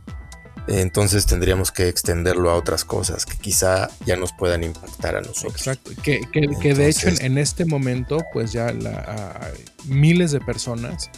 entonces 0.67 1.25
tendríamos 1.25 1.71
que 1.71 1.87
extenderlo 1.87 2.49
a 2.49 2.55
otras 2.55 2.83
cosas 2.85 3.25
que 3.25 3.37
quizá 3.37 3.89
ya 4.05 4.17
nos 4.17 4.33
puedan 4.33 4.63
impactar 4.63 5.15
a 5.15 5.21
nosotros. 5.21 5.55
Exacto, 5.55 5.91
que, 6.03 6.21
que, 6.31 6.73
de 6.73 6.87
hecho 6.87 7.09
en, 7.09 7.37
este 7.37 7.65
momento 7.65 8.19
pues 8.31 8.51
ya 8.51 8.71
la, 8.71 9.51
miles 9.85 10.31
de 10.31 10.39
personas 10.39 11.09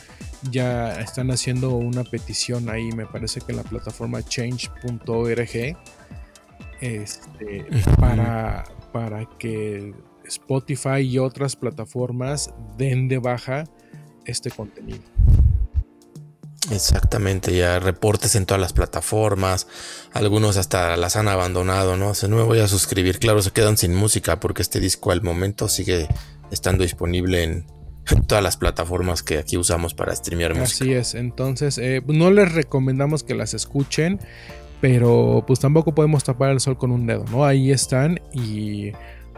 ya 0.52 1.00
están 1.00 1.32
haciendo 1.32 1.71
una 1.71 2.04
petición 2.04 2.69
ahí, 2.69 2.91
me 2.91 3.06
parece 3.06 3.41
que 3.41 3.52
en 3.52 3.58
la 3.58 3.63
plataforma 3.63 4.24
change.org, 4.24 5.78
este, 6.82 7.65
para, 8.00 8.63
para 8.91 9.26
que 9.39 9.93
Spotify 10.28 11.00
y 11.02 11.18
otras 11.20 11.56
plataformas 11.56 12.54
den 12.78 13.08
de 13.08 13.20
baja 13.20 13.66
este 14.26 14.52
contenido. 14.52 15.04
Exactamente, 16.72 17.56
ya 17.56 17.80
reportes 17.80 18.36
en 18.36 18.46
todas 18.46 18.60
las 18.60 18.74
plataformas, 18.74 19.68
algunos 20.14 20.58
hasta 20.58 20.98
las 20.98 21.16
han 21.16 21.28
abandonado, 21.28 21.96
¿no? 21.96 22.10
O 22.10 22.28
no 22.28 22.38
me 22.38 22.44
voy 22.44 22.60
a 22.60 22.68
suscribir, 22.68 23.20
claro, 23.20 23.42
se 23.42 23.52
quedan 23.52 23.78
sin 23.78 23.94
música 23.94 24.40
porque 24.40 24.64
este 24.64 24.80
disco 24.80 25.12
al 25.12 25.22
momento 25.22 25.70
sigue 25.70 26.08
estando 26.52 26.84
disponible 26.84 27.44
en 27.44 27.66
todas 28.28 28.44
las 28.44 28.58
plataformas 28.58 29.22
que 29.22 29.38
aquí 29.38 29.58
usamos 29.58 29.94
para 29.94 30.16
streamear 30.16 30.56
música. 30.56 30.84
Así 30.84 30.94
es, 30.94 31.14
entonces 31.14 31.78
eh, 31.78 32.02
no 32.08 32.32
les 32.32 32.52
recomendamos 32.52 33.24
que 33.24 33.36
las 33.36 33.54
escuchen, 33.54 34.20
pero 34.82 35.44
pues 35.46 35.60
tampoco 35.60 35.94
podemos 35.94 36.24
tapar 36.24 36.52
el 36.52 36.60
sol 36.60 36.78
con 36.78 36.92
un 36.92 37.06
dedo, 37.06 37.26
¿no? 37.32 37.46
Ahí 37.46 37.72
están 37.72 38.20
y 38.34 38.92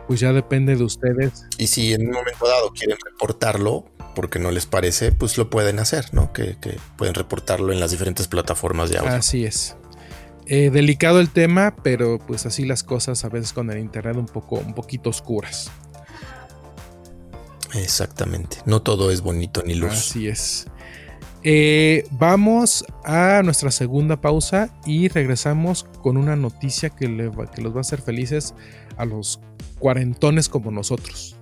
pues 0.07 0.19
ya 0.19 0.33
depende 0.33 0.75
de 0.75 0.83
ustedes. 0.83 1.45
Y 1.57 1.67
si 1.67 1.93
en 1.93 2.07
un 2.07 2.13
momento 2.13 2.47
dado 2.47 2.71
quieren 2.71 2.97
reportarlo, 3.03 3.85
porque 4.15 4.39
no 4.39 4.49
les 4.51 4.65
parece, 4.65 5.11
pues 5.11 5.37
lo 5.37 5.49
pueden 5.49 5.79
hacer, 5.79 6.13
¿no? 6.13 6.33
Que, 6.33 6.55
pueden 6.97 7.13
reportarlo 7.13 7.71
en 7.71 7.79
las 7.79 7.91
diferentes 7.91 8.27
plataformas 8.27 8.89
de 8.89 8.97
audio. 8.97 9.11
Así 9.11 9.45
es. 9.45 9.75
Eh, 10.47 10.69
delicado 10.71 11.19
el 11.19 11.29
tema, 11.29 11.75
pero 11.83 12.19
pues 12.19 12.45
así 12.45 12.65
las 12.65 12.83
cosas 12.83 13.25
a 13.25 13.29
veces 13.29 13.51
con 13.51 13.69
el 13.69 13.79
internet 13.79 14.15
un 14.15 14.25
poco, 14.25 14.55
un 14.55 14.73
poquito 14.73 15.09
oscuras. 15.09 15.69
Exactamente. 17.73 18.57
No 18.65 18.81
todo 18.81 19.11
es 19.11 19.21
bonito 19.21 19.61
ni 19.65 19.75
luz. 19.75 19.91
Así 19.91 20.27
es. 20.27 20.67
Eh, 21.43 22.07
vamos 22.11 22.85
a 23.03 23.41
nuestra 23.43 23.71
segunda 23.71 24.19
pausa 24.19 24.69
y 24.85 25.07
regresamos 25.07 25.85
con 26.01 26.17
una 26.17 26.35
noticia 26.35 26.89
que, 26.89 27.31
que 27.55 27.61
los 27.61 27.73
va 27.73 27.77
a 27.77 27.81
hacer 27.81 28.01
felices 28.01 28.53
a 28.97 29.05
los 29.05 29.39
cuarentones 29.79 30.49
como 30.49 30.71
nosotros. 30.71 31.35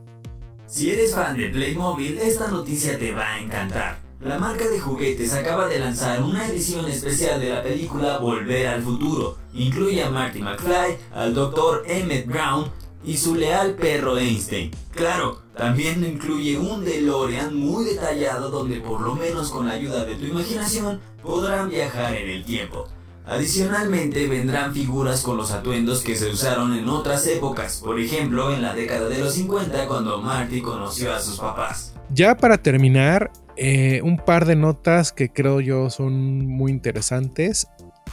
Si 0.67 0.91
eres 0.91 1.13
fan 1.15 1.37
de 1.37 1.49
Playmobil, 1.49 2.17
esta 2.17 2.49
noticia 2.49 2.97
te 2.99 3.11
va 3.11 3.35
a 3.35 3.39
encantar. 3.39 4.05
La 4.19 4.39
marca 4.39 4.67
de 4.67 4.79
juguetes 4.79 5.33
acaba 5.33 5.67
de 5.67 5.79
lanzar 5.79 6.23
una 6.23 6.47
edición 6.47 6.87
especial 6.87 7.39
de 7.39 7.49
la 7.49 7.61
película 7.61 8.17
Volver 8.17 8.67
al 8.67 8.81
Futuro. 8.81 9.37
Incluye 9.53 10.03
a 10.03 10.09
Marty 10.09 10.41
McFly, 10.41 10.97
al 11.13 11.33
Dr. 11.33 11.83
Emmett 11.87 12.25
Brown 12.25 12.71
y 13.03 13.17
su 13.17 13.35
leal 13.35 13.75
perro 13.75 14.17
Einstein. 14.17 14.71
Claro, 14.91 15.41
también 15.55 16.03
incluye 16.03 16.57
un 16.57 16.83
DeLorean 16.83 17.55
muy 17.55 17.85
detallado 17.85 18.49
donde 18.49 18.81
por 18.81 19.01
lo 19.01 19.15
menos 19.15 19.51
con 19.51 19.67
la 19.67 19.73
ayuda 19.73 20.03
de 20.05 20.15
tu 20.15 20.25
imaginación 20.25 20.99
podrán 21.23 21.69
viajar 21.69 22.15
en 22.15 22.29
el 22.29 22.43
tiempo. 22.43 22.87
Adicionalmente 23.25 24.27
vendrán 24.27 24.73
figuras 24.73 25.21
con 25.21 25.37
los 25.37 25.51
atuendos 25.51 26.03
que 26.03 26.15
se 26.15 26.29
usaron 26.29 26.73
en 26.77 26.87
otras 26.89 27.25
épocas, 27.25 27.81
por 27.83 27.99
ejemplo 27.99 28.53
en 28.53 28.61
la 28.61 28.75
década 28.75 29.09
de 29.09 29.17
los 29.17 29.33
50 29.33 29.87
cuando 29.87 30.21
Marty 30.21 30.61
conoció 30.61 31.13
a 31.13 31.19
sus 31.19 31.39
papás. 31.39 31.95
Ya 32.11 32.35
para 32.35 32.57
terminar, 32.57 33.31
eh, 33.55 34.01
un 34.03 34.17
par 34.17 34.45
de 34.45 34.55
notas 34.55 35.11
que 35.11 35.29
creo 35.29 35.61
yo 35.61 35.89
son 35.89 36.45
muy 36.45 36.71
interesantes. 36.71 37.67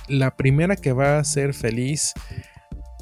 La 0.09 0.37
primera 0.37 0.77
que 0.77 0.93
va 0.93 1.17
a 1.17 1.21
hacer 1.21 1.53
feliz 1.53 2.15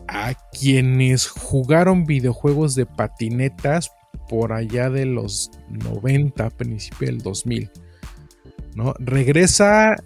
a 0.08 0.34
quienes 0.58 1.28
jugaron 1.28 2.06
videojuegos 2.06 2.74
de 2.74 2.86
patinetas 2.86 3.92
por 4.30 4.52
allá 4.52 4.88
de 4.90 5.06
los 5.06 5.50
90, 5.70 6.50
principio 6.50 7.08
del 7.08 7.20
2000. 7.20 7.68
¿no? 8.76 8.94
Regresa 9.00 9.96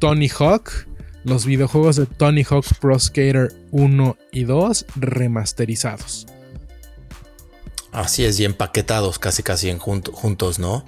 Tony 0.00 0.28
Hawk 0.28 0.88
los 1.22 1.46
videojuegos 1.46 1.94
de 1.94 2.06
Tony 2.06 2.42
Hawk 2.42 2.64
Pro 2.80 2.98
Skater 2.98 3.54
1 3.70 4.16
y 4.32 4.42
2 4.42 4.86
remasterizados. 4.96 6.26
Así 7.92 8.24
es, 8.24 8.40
y 8.40 8.44
empaquetados 8.44 9.20
casi 9.20 9.44
casi 9.44 9.70
en 9.70 9.78
juntos, 9.78 10.58
¿no? 10.58 10.84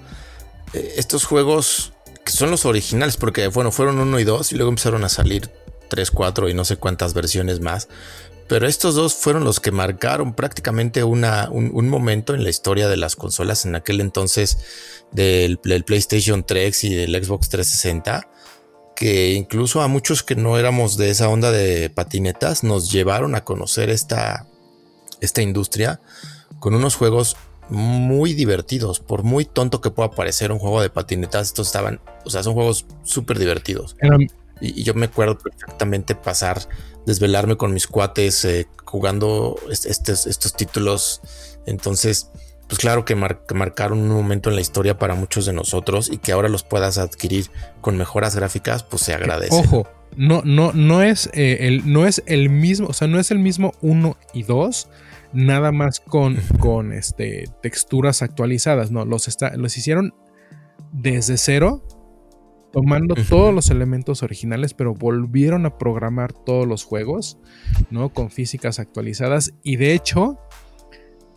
Eh, 0.73 0.95
estos 0.97 1.25
juegos 1.25 1.93
que 2.25 2.33
son 2.33 2.51
los 2.51 2.65
originales, 2.65 3.17
porque 3.17 3.47
bueno, 3.47 3.71
fueron 3.71 4.01
1 4.01 4.19
y 4.19 4.25
2 4.25 4.53
y 4.53 4.57
luego 4.57 4.71
empezaron 4.71 5.05
a 5.05 5.09
salir 5.09 5.51
3, 5.89 6.11
4 6.11 6.49
y 6.49 6.55
no 6.55 6.65
sé 6.65 6.77
cuántas 6.77 7.15
versiones 7.15 7.61
más. 7.61 7.89
Pero 8.51 8.67
estos 8.67 8.97
dos 8.97 9.15
fueron 9.15 9.45
los 9.45 9.61
que 9.61 9.71
marcaron 9.71 10.35
prácticamente 10.35 11.05
un, 11.05 11.21
momento 11.89 12.35
en 12.35 12.43
la 12.43 12.51
historia 12.51 12.89
de 12.89 12.97
las 12.97 13.15
consolas 13.15 13.65
en 13.65 13.77
aquel 13.77 14.01
entonces 14.01 14.59
del, 15.13 15.59
PlayStation 15.59 16.43
3 16.43 16.83
y 16.83 16.95
del 16.97 17.25
Xbox 17.25 17.49
360 17.49 18.29
que 18.97 19.35
incluso 19.35 19.83
a 19.83 19.87
muchos 19.87 20.25
que 20.25 20.35
no 20.35 20.59
éramos 20.59 20.97
de 20.97 21.11
esa 21.11 21.29
onda 21.29 21.53
de 21.53 21.91
patinetas 21.91 22.65
nos 22.65 22.91
llevaron 22.91 23.37
a 23.37 23.45
conocer 23.45 23.89
esta 23.89 24.47
industria 25.37 26.01
con 26.59 26.75
unos 26.75 26.97
juegos 26.97 27.37
muy 27.69 28.35
divertidos. 28.35 28.99
Por 28.99 29.23
muy 29.23 29.45
tonto 29.45 29.81
que 29.81 29.91
pueda 29.91 30.11
parecer 30.11 30.51
un 30.51 30.59
juego 30.59 30.83
de 30.83 30.91
patinetas, 30.91 31.47
estos 31.47 31.69
estaban, 31.69 32.01
o 32.25 32.31
sea, 32.31 32.43
son 32.43 32.55
juegos 32.55 32.85
súper 33.05 33.39
divertidos. 33.39 33.97
Y, 34.61 34.83
yo 34.83 34.95
me 34.95 35.07
acuerdo 35.07 35.39
perfectamente 35.39 36.15
pasar, 36.15 36.61
desvelarme 37.07 37.57
con 37.57 37.73
mis 37.73 37.87
cuates 37.87 38.45
eh, 38.45 38.69
jugando 38.85 39.57
estos, 39.71 40.27
estos 40.27 40.55
títulos. 40.55 41.21
Entonces, 41.67 42.31
pues 42.71 42.79
claro 42.79 43.05
que, 43.05 43.17
marcaron 43.17 43.99
un 43.99 44.11
momento 44.11 44.49
en 44.49 44.55
la 44.55 44.61
historia 44.61 44.97
para 44.97 45.17
muchos 45.17 45.45
de 45.45 45.53
nosotros 45.53 46.09
y 46.09 46.19
que 46.19 46.31
ahora 46.31 46.49
los 46.49 46.63
puedas 46.63 46.99
adquirir 46.99 47.51
con 47.81 47.97
mejoras 47.97 48.37
gráficas, 48.37 48.85
pues 48.85 49.03
se 49.03 49.13
agradece. 49.13 49.57
Ojo, 49.57 49.89
no, 50.17 50.43
no, 50.45 50.73
no 50.73 51.03
es 51.03 51.29
eh, 51.33 51.59
el, 51.63 51.93
no 51.93 52.07
es 52.07 52.23
el 52.27 52.49
mismo, 52.49 52.87
o 52.87 52.93
sea, 52.93 53.09
no 53.09 53.19
es 53.19 53.33
el 53.33 53.41
mismo 53.41 53.73
1 53.81 54.17
y 54.35 54.45
2, 54.45 54.89
nada 55.33 55.73
más 55.73 55.99
con, 55.99 56.37
con 56.61 56.93
este, 56.93 57.49
texturas 57.61 58.23
actualizadas. 58.23 58.93
No, 58.93 59.05
los, 59.05 59.27
está, 59.27 59.57
los 59.57 59.77
hicieron 59.77 60.15
desde 60.93 61.39
cero, 61.39 61.83
tomando 62.73 63.15
todos 63.29 63.55
los 63.55 63.71
elementos 63.71 64.23
originales, 64.23 64.75
pero 64.75 64.95
volvieron 64.95 65.67
a 65.67 65.79
programar 65.79 66.33
todos 66.33 66.67
los 66.67 66.85
juegos, 66.85 67.39
¿no? 67.91 68.11
Con 68.11 68.31
físicas 68.31 68.79
actualizadas. 68.79 69.53
Y 69.63 69.77
de 69.77 69.95
hecho, 69.95 70.39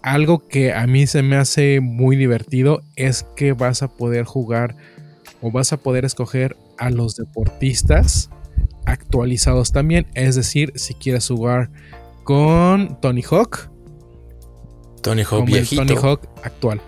algo 0.02 0.48
que 0.48 0.74
a 0.74 0.86
mí 0.86 1.08
se 1.08 1.24
me 1.24 1.38
hace 1.38 1.80
muy 1.80 2.16
divertido 2.16 2.84
es 2.96 3.26
que 3.36 3.54
vas 3.54 3.82
a 3.84 3.88
poder 3.88 4.26
jugar 4.26 4.76
o 5.42 5.52
vas 5.52 5.74
a 5.74 5.78
poder 5.78 6.06
escoger 6.06 6.56
a 6.78 6.90
los 6.90 7.16
deportistas 7.16 8.30
actualizados 8.86 9.72
también. 9.72 10.08
Es 10.14 10.36
decir, 10.36 10.74
si 10.76 10.94
quieres 10.94 11.28
jugar 11.28 11.72
con 12.24 13.00
Tony 13.02 13.24
Hawk. 13.30 13.70
Tony 15.02 15.24
Hawk 15.24 15.46
viejito. 15.46 15.86
Tony 15.86 16.00
Hawk 16.00 16.30
actual. 16.44 16.82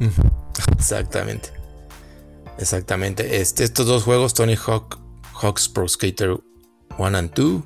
Exactamente. 0.72 1.57
Exactamente. 2.58 3.40
Este, 3.40 3.64
estos 3.64 3.86
dos 3.86 4.02
juegos, 4.02 4.34
Tony 4.34 4.56
Hawk, 4.56 4.98
Hawk's 5.34 5.68
Pro 5.68 5.88
Skater 5.88 6.38
1 6.98 7.18
and 7.18 7.32
2 7.34 7.62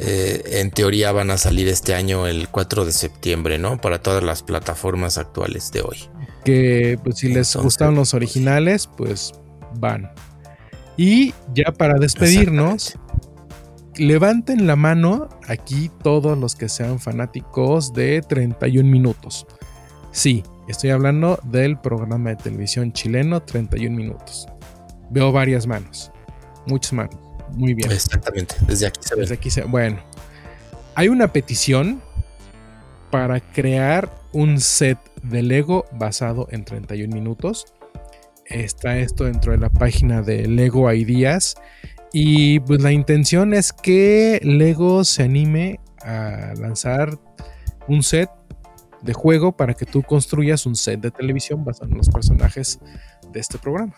eh, 0.00 0.60
en 0.60 0.70
teoría 0.70 1.10
van 1.10 1.32
a 1.32 1.38
salir 1.38 1.66
este 1.66 1.94
año 1.94 2.28
el 2.28 2.48
4 2.48 2.84
de 2.84 2.92
septiembre, 2.92 3.58
¿no? 3.58 3.80
Para 3.80 4.00
todas 4.00 4.22
las 4.22 4.44
plataformas 4.44 5.18
actuales 5.18 5.72
de 5.72 5.80
hoy. 5.80 5.98
Que 6.44 6.98
pues 7.02 7.18
si 7.18 7.28
les 7.28 7.56
gustan 7.56 7.96
los 7.96 8.14
originales, 8.14 8.88
pues 8.96 9.32
van. 9.74 10.12
Y 10.96 11.34
ya 11.52 11.72
para 11.72 11.98
despedirnos, 11.98 12.96
levanten 13.96 14.68
la 14.68 14.76
mano 14.76 15.28
aquí 15.48 15.90
todos 16.04 16.38
los 16.38 16.54
que 16.54 16.68
sean 16.68 17.00
fanáticos 17.00 17.92
de 17.92 18.22
31 18.22 18.88
minutos. 18.88 19.46
Sí, 20.12 20.44
estoy 20.68 20.90
hablando 20.90 21.38
del 21.44 21.78
programa 21.78 22.30
de 22.30 22.36
televisión 22.36 22.92
chileno 22.92 23.42
31 23.42 23.96
minutos. 23.96 24.48
Veo 25.10 25.32
varias 25.32 25.66
manos, 25.66 26.12
muchas 26.66 26.92
manos. 26.92 27.16
Muy 27.52 27.74
bien. 27.74 27.90
Exactamente, 27.90 28.54
desde 28.66 28.86
aquí 28.86 29.00
se 29.02 29.16
Desde 29.16 29.34
aquí 29.34 29.50
se 29.50 29.62
Bueno, 29.64 29.98
hay 30.94 31.08
una 31.08 31.32
petición 31.32 32.02
para 33.10 33.40
crear 33.40 34.10
un 34.32 34.60
set 34.60 34.98
de 35.22 35.42
Lego 35.42 35.86
basado 35.92 36.46
en 36.50 36.64
31 36.64 37.14
minutos. 37.14 37.66
Está 38.46 38.98
esto 38.98 39.24
dentro 39.24 39.52
de 39.52 39.58
la 39.58 39.70
página 39.70 40.22
de 40.22 40.46
Lego 40.46 40.92
Ideas. 40.92 41.56
Y 42.12 42.60
pues 42.60 42.82
la 42.82 42.92
intención 42.92 43.52
es 43.54 43.72
que 43.72 44.40
Lego 44.42 45.04
se 45.04 45.24
anime 45.24 45.80
a 46.02 46.54
lanzar 46.58 47.18
un 47.86 48.02
set 48.02 48.30
de 49.02 49.12
juego 49.12 49.52
para 49.52 49.74
que 49.74 49.86
tú 49.86 50.02
construyas 50.02 50.66
un 50.66 50.76
set 50.76 51.00
de 51.00 51.10
televisión 51.10 51.64
basado 51.64 51.90
en 51.90 51.98
los 51.98 52.08
personajes 52.08 52.78
de 53.32 53.40
este 53.40 53.58
programa. 53.58 53.94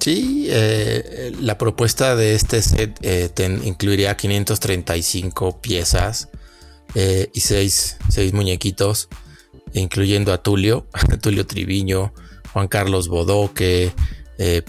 Sí, 0.00 0.46
eh, 0.48 1.32
la 1.40 1.58
propuesta 1.58 2.14
de 2.14 2.34
este 2.34 2.62
set 2.62 2.98
eh, 3.02 3.30
incluiría 3.64 4.16
535 4.16 5.60
piezas 5.60 6.28
eh, 6.94 7.30
y 7.34 7.40
6, 7.40 7.98
muñequitos, 8.32 9.08
incluyendo 9.72 10.32
a 10.32 10.42
Tulio, 10.42 10.86
Tulio 11.20 11.46
Triviño, 11.46 12.12
Juan 12.52 12.68
Carlos 12.68 13.08
Bodoque, 13.08 13.92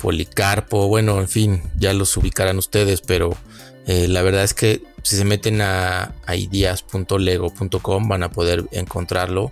Policarpo, 0.02 0.88
bueno, 0.88 1.20
en 1.20 1.28
fin, 1.28 1.62
ya 1.78 1.94
los 1.94 2.18
ubicarán 2.18 2.58
ustedes, 2.58 3.02
pero 3.02 3.38
la 3.86 4.24
verdad 4.24 4.44
es 4.44 4.56
que 4.56 4.82
si 5.04 5.16
se 5.16 5.26
meten 5.26 5.62
a, 5.62 6.16
a 6.26 6.36
ideas.lego.com 6.36 8.08
van 8.08 8.24
a 8.24 8.32
poder 8.32 8.66
encontrarlo 8.72 9.52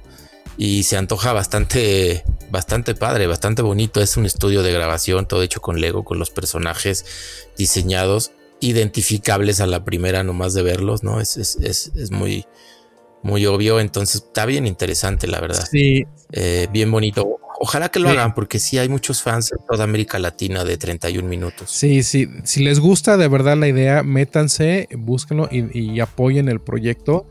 y 0.58 0.84
se 0.84 0.98
antoja 0.98 1.34
bastante, 1.34 2.24
bastante 2.50 2.96
padre, 2.96 3.28
bastante 3.28 3.62
bonito. 3.62 4.02
Es 4.02 4.18
un 4.18 4.26
estudio 4.26 4.64
de 4.64 4.74
grabación, 4.74 5.28
todo 5.28 5.44
hecho 5.44 5.62
con 5.62 5.80
Lego, 5.80 6.04
con 6.04 6.18
los 6.18 6.32
personajes 6.32 7.06
diseñados, 7.58 8.32
identificables 8.60 9.62
a 9.62 9.68
la 9.68 9.86
primera 9.86 10.24
nomás 10.24 10.54
de 10.56 10.64
verlos, 10.64 11.04
¿no? 11.04 11.22
Es, 11.22 11.38
es, 11.38 11.58
es, 11.58 11.92
es 11.96 12.12
muy, 12.12 12.46
muy 13.22 13.46
obvio, 13.46 13.80
entonces 13.80 14.24
está 14.24 14.46
bien 14.46 14.66
interesante, 14.66 15.28
la 15.28 15.40
verdad. 15.40 15.68
Sí. 15.70 16.06
Eh, 16.32 16.68
bien 16.72 16.92
bonito. 16.92 17.40
Ojalá 17.60 17.90
que 17.90 18.00
lo 18.00 18.10
hagan, 18.10 18.36
porque 18.36 18.60
sí 18.60 18.78
hay 18.78 18.88
muchos 18.88 19.22
fans 19.22 19.52
en 19.52 19.66
toda 19.66 19.84
América 19.84 20.20
Latina 20.20 20.64
de 20.64 20.78
31 20.78 21.28
minutos. 21.28 21.72
Sí, 21.72 22.04
sí. 22.04 22.30
Si 22.44 22.64
les 22.64 22.80
gusta 22.80 23.18
de 23.18 23.28
verdad 23.28 23.58
la 23.58 23.68
idea, 23.68 24.04
métanse, 24.04 24.88
búsquenlo 24.96 25.50
y, 25.52 25.80
y 25.80 26.00
apoyen 26.00 26.50
el 26.50 26.60
proyecto 26.60 27.28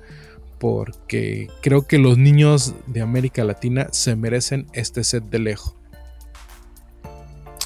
porque 0.58 1.48
creo 1.62 1.86
que 1.86 1.98
los 1.98 2.18
niños 2.18 2.74
de 2.86 3.02
América 3.02 3.44
Latina 3.44 3.88
se 3.92 4.16
merecen 4.16 4.66
este 4.72 5.04
set 5.04 5.24
de 5.24 5.38
lejos. 5.38 5.74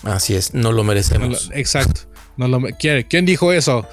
Así 0.03 0.35
es, 0.35 0.55
no 0.55 0.73
lo 0.73 0.83
merecemos. 0.83 1.51
exacto. 1.55 2.03
No 2.37 2.49
lo, 2.49 2.61
¿Quién 2.79 3.27
dijo 3.27 3.53
eso? 3.53 3.87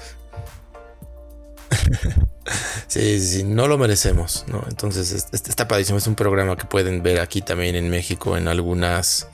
sí, 2.86 3.20
sí, 3.20 3.44
no 3.44 3.68
lo 3.68 3.78
merecemos, 3.78 4.44
¿no? 4.48 4.64
Entonces, 4.68 5.12
está 5.32 5.68
padrísimo. 5.68 5.98
Es 5.98 6.06
un 6.06 6.14
programa 6.14 6.56
que 6.56 6.64
pueden 6.64 7.02
ver 7.02 7.20
aquí 7.20 7.42
también 7.42 7.74
en 7.74 7.90
México 7.90 8.36
en 8.36 8.48
algunas, 8.48 9.28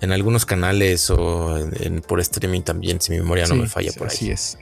en 0.00 0.12
algunos 0.12 0.46
canales 0.46 1.10
o 1.10 1.58
por 2.06 2.20
streaming 2.20 2.62
también, 2.62 3.00
si 3.00 3.12
mi 3.12 3.18
memoria 3.18 3.46
no 3.46 3.56
me 3.56 3.68
falla 3.68 3.92
por 3.92 4.08
ahí. 4.08 4.14
Así 4.14 4.30
es. 4.30 4.58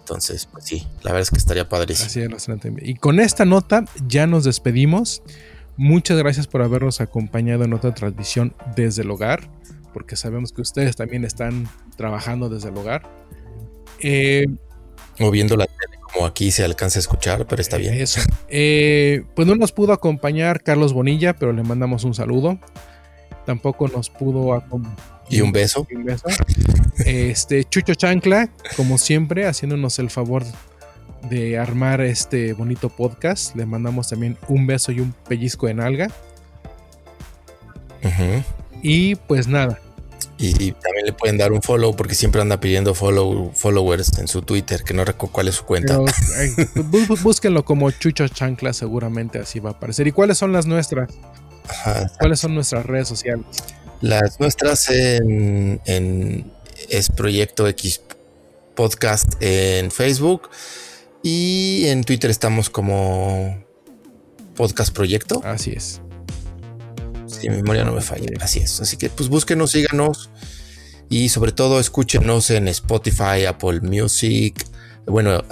Entonces, 0.00 0.46
pues 0.52 0.64
sí, 0.66 0.86
la 1.02 1.12
verdad 1.12 1.22
es 1.22 1.30
que 1.30 1.38
estaría 1.38 1.68
padrísimo. 1.68 2.06
Así 2.06 2.20
es, 2.20 2.48
y 2.82 2.94
con 2.96 3.20
esta 3.20 3.44
nota 3.44 3.86
ya 4.06 4.26
nos 4.26 4.44
despedimos. 4.44 5.22
Muchas 5.76 6.18
gracias 6.18 6.46
por 6.46 6.62
habernos 6.62 7.00
acompañado 7.00 7.64
en 7.64 7.72
otra 7.72 7.94
transmisión 7.94 8.54
desde 8.76 9.02
el 9.02 9.10
hogar, 9.10 9.48
porque 9.92 10.14
sabemos 10.14 10.52
que 10.52 10.60
ustedes 10.60 10.94
también 10.94 11.24
están 11.24 11.68
trabajando 11.96 12.48
desde 12.48 12.68
el 12.68 12.76
hogar. 12.76 13.10
Eh, 14.00 14.46
Moviendo 15.18 15.56
la 15.56 15.66
tele 15.66 15.98
como 16.14 16.26
aquí 16.26 16.50
se 16.50 16.64
alcanza 16.64 16.98
a 16.98 17.00
escuchar, 17.00 17.46
pero 17.46 17.60
está 17.60 17.76
bien. 17.76 17.94
Eso. 17.94 18.20
Eh, 18.48 19.24
pues 19.34 19.48
no 19.48 19.56
nos 19.56 19.72
pudo 19.72 19.92
acompañar 19.92 20.62
Carlos 20.62 20.92
Bonilla, 20.92 21.34
pero 21.34 21.52
le 21.52 21.62
mandamos 21.62 22.04
un 22.04 22.14
saludo. 22.14 22.58
Tampoco 23.44 23.88
nos 23.88 24.10
pudo 24.10 24.62
y 25.28 25.40
un 25.40 25.52
beso. 25.52 25.86
Este, 27.04 27.64
Chucho 27.64 27.94
Chancla, 27.94 28.50
como 28.76 28.98
siempre, 28.98 29.46
haciéndonos 29.46 29.98
el 29.98 30.10
favor 30.10 30.44
de 31.28 31.58
armar 31.58 32.00
este 32.00 32.52
bonito 32.52 32.88
podcast. 32.88 33.56
Le 33.56 33.66
mandamos 33.66 34.08
también 34.08 34.38
un 34.48 34.66
beso 34.66 34.92
y 34.92 35.00
un 35.00 35.14
pellizco 35.28 35.68
en 35.68 35.80
alga. 35.80 36.08
Y 38.82 39.16
pues 39.16 39.48
nada. 39.48 39.80
Y, 40.36 40.72
también 40.72 41.06
le 41.06 41.12
pueden 41.12 41.38
dar 41.38 41.52
un 41.52 41.62
follow 41.62 41.94
porque 41.94 42.14
siempre 42.14 42.40
anda 42.40 42.58
pidiendo 42.58 42.94
follow, 42.94 43.52
followers 43.54 44.18
en 44.18 44.26
su 44.26 44.42
Twitter, 44.42 44.82
que 44.82 44.92
no 44.92 45.04
recuerdo 45.04 45.32
cuál 45.32 45.48
es 45.48 45.54
su 45.54 45.64
cuenta. 45.64 45.98
búsquenlo 47.22 47.64
como 47.64 47.90
Chucho 47.92 48.26
Chancla, 48.26 48.72
seguramente 48.72 49.38
así 49.38 49.60
va 49.60 49.70
a 49.70 49.72
aparecer. 49.74 50.06
¿Y 50.06 50.12
cuáles 50.12 50.38
son 50.38 50.52
las 50.52 50.66
nuestras? 50.66 51.10
¿Cuáles 52.18 52.40
son 52.40 52.54
nuestras 52.54 52.84
redes 52.84 53.08
sociales? 53.08 53.46
Las 54.00 54.38
nuestras 54.40 54.90
en, 54.90 55.80
es 56.90 57.08
Proyecto 57.10 57.68
X 57.68 58.02
Podcast 58.74 59.34
en 59.40 59.90
Facebook 59.90 60.50
y 61.22 61.86
en 61.86 62.04
Twitter 62.04 62.30
estamos 62.30 62.68
como 62.68 63.64
Podcast 64.56 64.94
Proyecto. 64.94 65.40
Así 65.44 65.72
es. 65.72 66.00
Si 67.44 67.50
mi 67.50 67.56
memoria 67.56 67.84
no 67.84 67.92
me 67.92 68.00
falla. 68.00 68.26
Así 68.40 68.60
es. 68.60 68.80
Así 68.80 68.96
que 68.96 69.10
pues 69.10 69.28
búsquenos, 69.28 69.72
síganos 69.72 70.30
y 71.10 71.28
sobre 71.28 71.52
todo 71.52 71.78
escúchenos 71.78 72.48
en 72.48 72.68
Spotify, 72.68 73.44
Apple 73.46 73.82
Music, 73.82 74.66
bueno, 75.04 75.44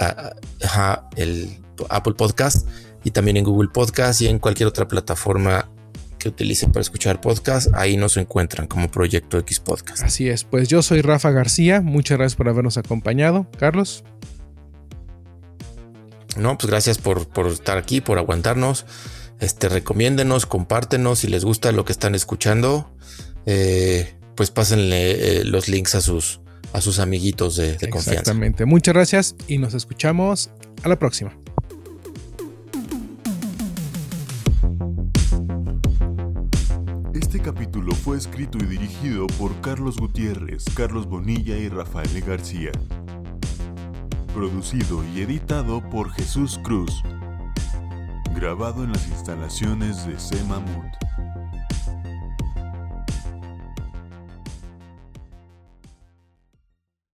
el 1.15 1.57
Apple 1.89 2.13
Podcast 2.15 2.67
y 3.03 3.11
también 3.11 3.37
en 3.37 3.43
Google 3.43 3.69
Podcast 3.71 4.21
y 4.21 4.27
en 4.27 4.39
cualquier 4.39 4.67
otra 4.67 4.87
plataforma 4.87 5.69
que 6.17 6.29
utilicen 6.29 6.71
para 6.71 6.81
escuchar 6.81 7.21
podcast, 7.21 7.67
ahí 7.75 7.95
nos 7.95 8.17
encuentran 8.17 8.65
como 8.65 8.89
Proyecto 8.89 9.37
X 9.37 9.59
Podcast. 9.59 10.01
Así 10.01 10.29
es, 10.29 10.45
pues 10.45 10.69
yo 10.69 10.81
soy 10.81 11.01
Rafa 11.01 11.29
García, 11.29 11.81
muchas 11.81 12.17
gracias 12.17 12.37
por 12.37 12.49
habernos 12.49 12.77
acompañado. 12.77 13.45
Carlos. 13.59 14.03
No, 16.37 16.57
pues 16.57 16.71
gracias 16.71 16.97
por, 16.97 17.27
estar 17.51 17.77
aquí, 17.77 18.01
por 18.01 18.17
aguantarnos. 18.17 18.87
Este, 19.43 19.69
recomiéndenos, 19.69 20.45
compártenos 20.45 21.19
si 21.19 21.27
les 21.27 21.43
gusta 21.43 21.71
lo 21.71 21.85
que 21.85 21.91
están 21.91 22.15
escuchando. 22.15 22.89
Eh, 23.45 24.15
pues 24.35 24.51
pásenle 24.51 25.39
eh, 25.39 25.43
los 25.43 25.67
links 25.67 25.95
a 25.95 26.01
sus, 26.01 26.41
a 26.71 26.81
sus 26.81 26.99
amiguitos 26.99 27.55
de, 27.55 27.77
de 27.77 27.89
confianza. 27.89 28.21
Exactamente. 28.21 28.65
Muchas 28.65 28.93
gracias 28.93 29.35
y 29.47 29.57
nos 29.57 29.73
escuchamos 29.73 30.49
a 30.83 30.89
la 30.89 30.97
próxima. 30.97 31.35
capítulo 37.43 37.93
fue 37.93 38.15
escrito 38.15 38.57
y 38.57 38.65
dirigido 38.65 39.27
por 39.27 39.59
Carlos 39.59 39.97
Gutiérrez, 39.97 40.63
Carlos 40.75 41.05
Bonilla 41.07 41.57
y 41.57 41.67
Rafael 41.67 42.21
García. 42.21 42.71
Producido 44.33 45.03
y 45.13 45.21
editado 45.21 45.81
por 45.89 46.09
Jesús 46.11 46.57
Cruz. 46.63 47.03
Grabado 48.33 48.83
en 48.83 48.91
las 48.91 49.07
instalaciones 49.07 50.07
de 50.07 50.19
Semamut. 50.19 51.02